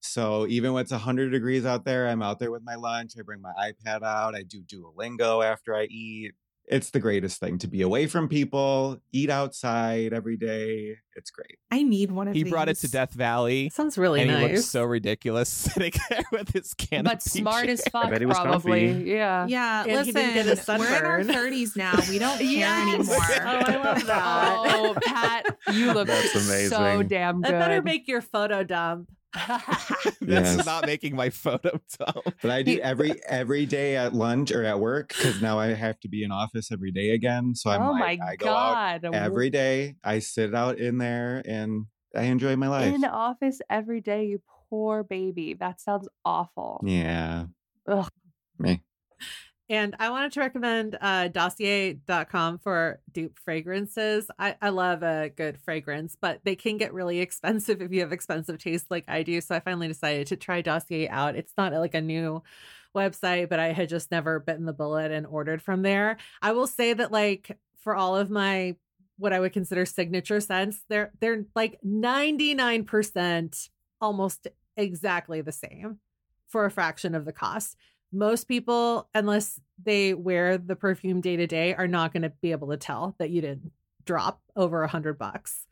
[0.00, 3.22] So even when it's 100 degrees out there i'm out there with my lunch i
[3.22, 6.32] bring my ipad out i do duolingo after i eat
[6.68, 11.58] it's the greatest thing to be away from people eat outside every day it's great
[11.70, 12.48] I need one of He these.
[12.48, 13.70] He brought it to Death Valley.
[13.70, 14.52] Sounds really and he nice.
[14.56, 17.14] looks so ridiculous sitting there with his canopy.
[17.14, 17.90] but smart as chair.
[17.92, 18.88] fuck, bet he was probably.
[18.92, 19.10] comfy.
[19.10, 19.46] Yeah.
[19.48, 21.94] Yeah, And he listen, didn't get a we're in our 30s now.
[22.08, 23.08] We don't care Yes!
[23.08, 23.16] anymore.
[23.30, 24.64] Oh, I love that.
[24.68, 26.38] Oh, Pat, you look That's so
[26.84, 27.08] amazing.
[27.08, 27.58] damn That good.
[27.58, 29.10] better make your photo dump.
[30.20, 30.66] That's Yes.
[30.66, 32.34] not making my photo dump.
[32.42, 36.00] But I do every every day at lunch or at work because now I have
[36.00, 37.54] to be in office every day again.
[37.54, 39.96] So I'm oh like, my I go out every day.
[40.02, 42.94] I sit out in there and I enjoy my life.
[42.94, 45.54] in office every day, you poor baby.
[45.54, 46.80] That sounds awful.
[46.84, 47.46] yeah,
[47.86, 48.08] Ugh.
[48.58, 48.82] me.
[49.68, 54.30] And I wanted to recommend uh, dossier.com for dupe fragrances.
[54.38, 58.12] I, I love a good fragrance, but they can get really expensive if you have
[58.12, 59.40] expensive taste like I do.
[59.40, 61.34] So I finally decided to try Dossier out.
[61.34, 62.42] It's not like a new
[62.94, 66.18] website, but I had just never bitten the bullet and ordered from there.
[66.40, 68.76] I will say that, like, for all of my
[69.18, 73.68] what I would consider signature scents, they're they're like 99%
[74.00, 74.46] almost
[74.76, 75.98] exactly the same
[76.48, 77.76] for a fraction of the cost
[78.12, 82.52] most people, unless they wear the perfume day to day, are not going to be
[82.52, 83.72] able to tell that you didn't
[84.04, 85.66] drop over a hundred bucks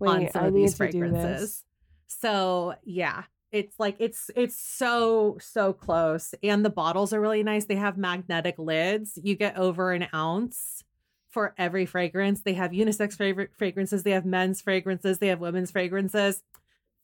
[0.00, 1.10] on some I of these to do this.
[1.10, 1.64] fragrances.
[2.06, 7.64] So yeah, it's like it's it's so so close, and the bottles are really nice.
[7.64, 9.18] They have magnetic lids.
[9.22, 10.84] You get over an ounce
[11.30, 12.42] for every fragrance.
[12.42, 14.02] They have unisex favorite fragrances.
[14.02, 15.18] They have men's fragrances.
[15.18, 16.42] They have women's fragrances.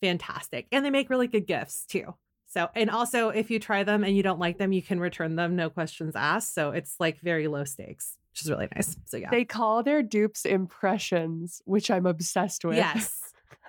[0.01, 2.15] Fantastic, and they make really good gifts too.
[2.57, 5.37] So, and also if you try them and you don't like them, you can return
[5.37, 6.55] them, no questions asked.
[6.55, 8.97] So it's like very low stakes, which is really nice.
[9.05, 12.77] So yeah, They call their dupes impressions, which I'm obsessed with.
[12.77, 13.21] yes.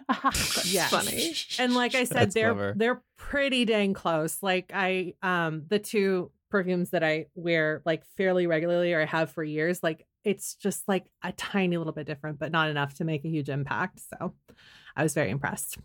[0.66, 0.90] Yes.
[0.90, 1.34] funny.
[1.60, 2.74] and like I said, That's they're clever.
[2.78, 4.38] they're pretty dang close.
[4.42, 9.32] Like I um the two perfumes that I wear like fairly regularly or I have
[9.32, 13.04] for years, like it's just like a tiny little bit different, but not enough to
[13.04, 14.00] make a huge impact.
[14.00, 14.34] So
[14.96, 15.78] I was very impressed.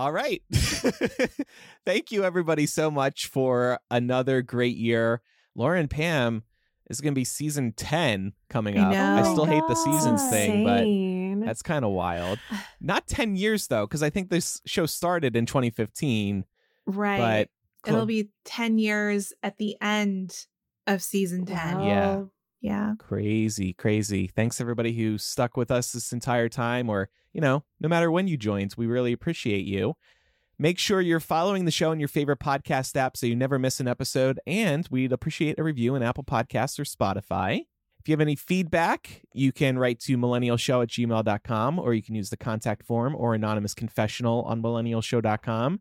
[0.00, 0.42] All right.
[1.84, 5.20] Thank you, everybody, so much for another great year.
[5.54, 6.42] Lauren Pam
[6.88, 8.94] is going to be season 10 coming up.
[8.94, 9.32] I know.
[9.34, 10.30] still hate the seasons God.
[10.30, 12.38] thing, but that's kind of wild.
[12.80, 16.46] Not 10 years, though, because I think this show started in 2015.
[16.86, 17.50] Right.
[17.84, 20.46] But It'll be 10 years at the end
[20.86, 21.78] of season 10.
[21.78, 21.86] Wow.
[21.86, 22.22] Yeah.
[22.98, 24.26] Crazy, crazy.
[24.26, 28.28] Thanks everybody who stuck with us this entire time, or, you know, no matter when
[28.28, 28.74] you joined.
[28.76, 29.94] We really appreciate you.
[30.58, 33.80] Make sure you're following the show in your favorite podcast app so you never miss
[33.80, 34.38] an episode.
[34.46, 37.62] And we'd appreciate a review in Apple Podcasts or Spotify.
[37.98, 42.14] If you have any feedback, you can write to millennialshow at gmail.com or you can
[42.14, 45.80] use the contact form or anonymous confessional on millennialshow.com.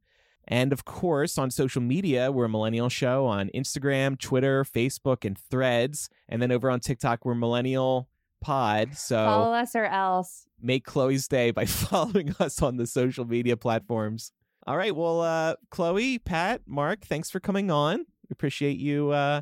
[0.52, 5.38] And of course, on social media, we're a Millennial Show on Instagram, Twitter, Facebook, and
[5.38, 6.10] Threads.
[6.28, 8.10] And then over on TikTok, we're Millennial
[8.42, 8.98] Pod.
[8.98, 10.48] So Follow us or else.
[10.60, 14.32] make Chloé's day by following us on the social media platforms.
[14.66, 14.96] All right.
[14.96, 18.00] Well, uh, Chloé, Pat, Marc, thanks for coming on.
[18.00, 19.42] We appreciate you uh,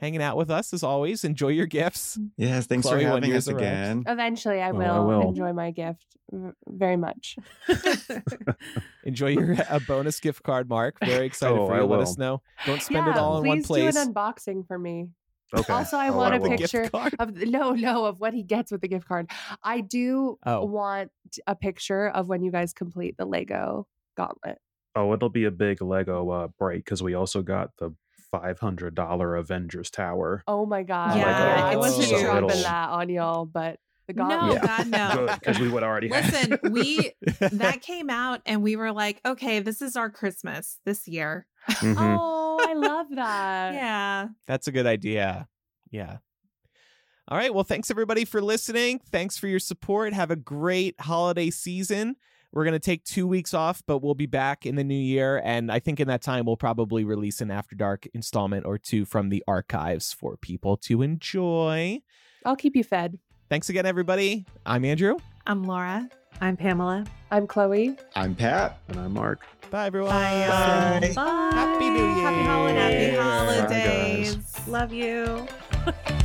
[0.00, 1.24] hanging out with us as always.
[1.24, 2.18] Enjoy your gifts.
[2.36, 3.62] Yes, thanks Chloé, for when having yours us arrives.
[3.62, 4.04] again.
[4.06, 5.28] Eventually, I Oh, will, I will.
[5.28, 6.04] enjoy my gift
[6.68, 7.36] very much.
[9.04, 10.98] Enjoy your a bonus gift card, Marc.
[11.00, 11.86] Very excited Oh, for I you.
[11.86, 12.42] Let us know.
[12.64, 13.82] Don't spend yeah, it all in please one place.
[13.84, 15.08] Please do an unboxing for me.
[15.54, 15.72] Okay.
[15.72, 16.48] Also, I Oh, want a will.
[16.58, 16.90] Picture
[17.20, 19.30] of the, no, no, of what he gets with the gift card.
[19.62, 20.64] I do Oh.
[20.64, 21.12] want
[21.46, 23.86] a picture of when you guys complete the Lego
[24.16, 24.58] gauntlet.
[24.96, 27.94] Oh, it'll be a big Lego uh, break because we also got the
[28.40, 30.42] five hundred dollar Avengers Tower.
[30.46, 31.16] Oh my god!
[31.16, 32.20] Yeah, I it's wasn't huge.
[32.20, 34.62] dropping It'll- that on y'all, but the No, gauntlet.
[34.62, 35.34] God, no.
[35.34, 36.08] because we would already.
[36.08, 40.78] have- Listen, we that came out and we were like, okay, this is our Christmas
[40.84, 41.46] this year.
[41.68, 41.96] Mhm.
[41.98, 43.74] Oh, I love that.
[43.74, 44.28] Yeah.
[44.46, 45.48] That's a good idea.
[45.90, 46.18] Yeah.
[47.28, 47.52] All right.
[47.52, 49.00] Well, thanks everybody for listening.
[49.10, 50.12] Thanks for your support.
[50.12, 52.14] Have a great holiday season.
[52.56, 55.42] We're going to take two weeks off, but we'll be back in the new year.
[55.44, 59.04] And I think in that time, we'll probably release an After Dark installment or two
[59.04, 62.00] from the archives for people to enjoy.
[62.46, 63.18] I'll keep you fed.
[63.50, 64.46] Thanks again, everybody.
[64.64, 65.18] I'm Andrew.
[65.46, 66.08] I'm Laura.
[66.40, 67.04] I'm Pamela.
[67.30, 67.98] I'm Chloé.
[68.14, 68.78] I'm Pat.
[68.88, 69.44] and I'm Marc.
[69.70, 70.12] Bye, everyone.
[70.12, 71.12] Bye, Bye.
[71.14, 71.50] Bye.
[71.52, 72.14] Happy New Year.
[72.14, 73.16] Happy holidays.
[73.18, 74.66] Happy holidays.
[74.66, 75.46] Love you.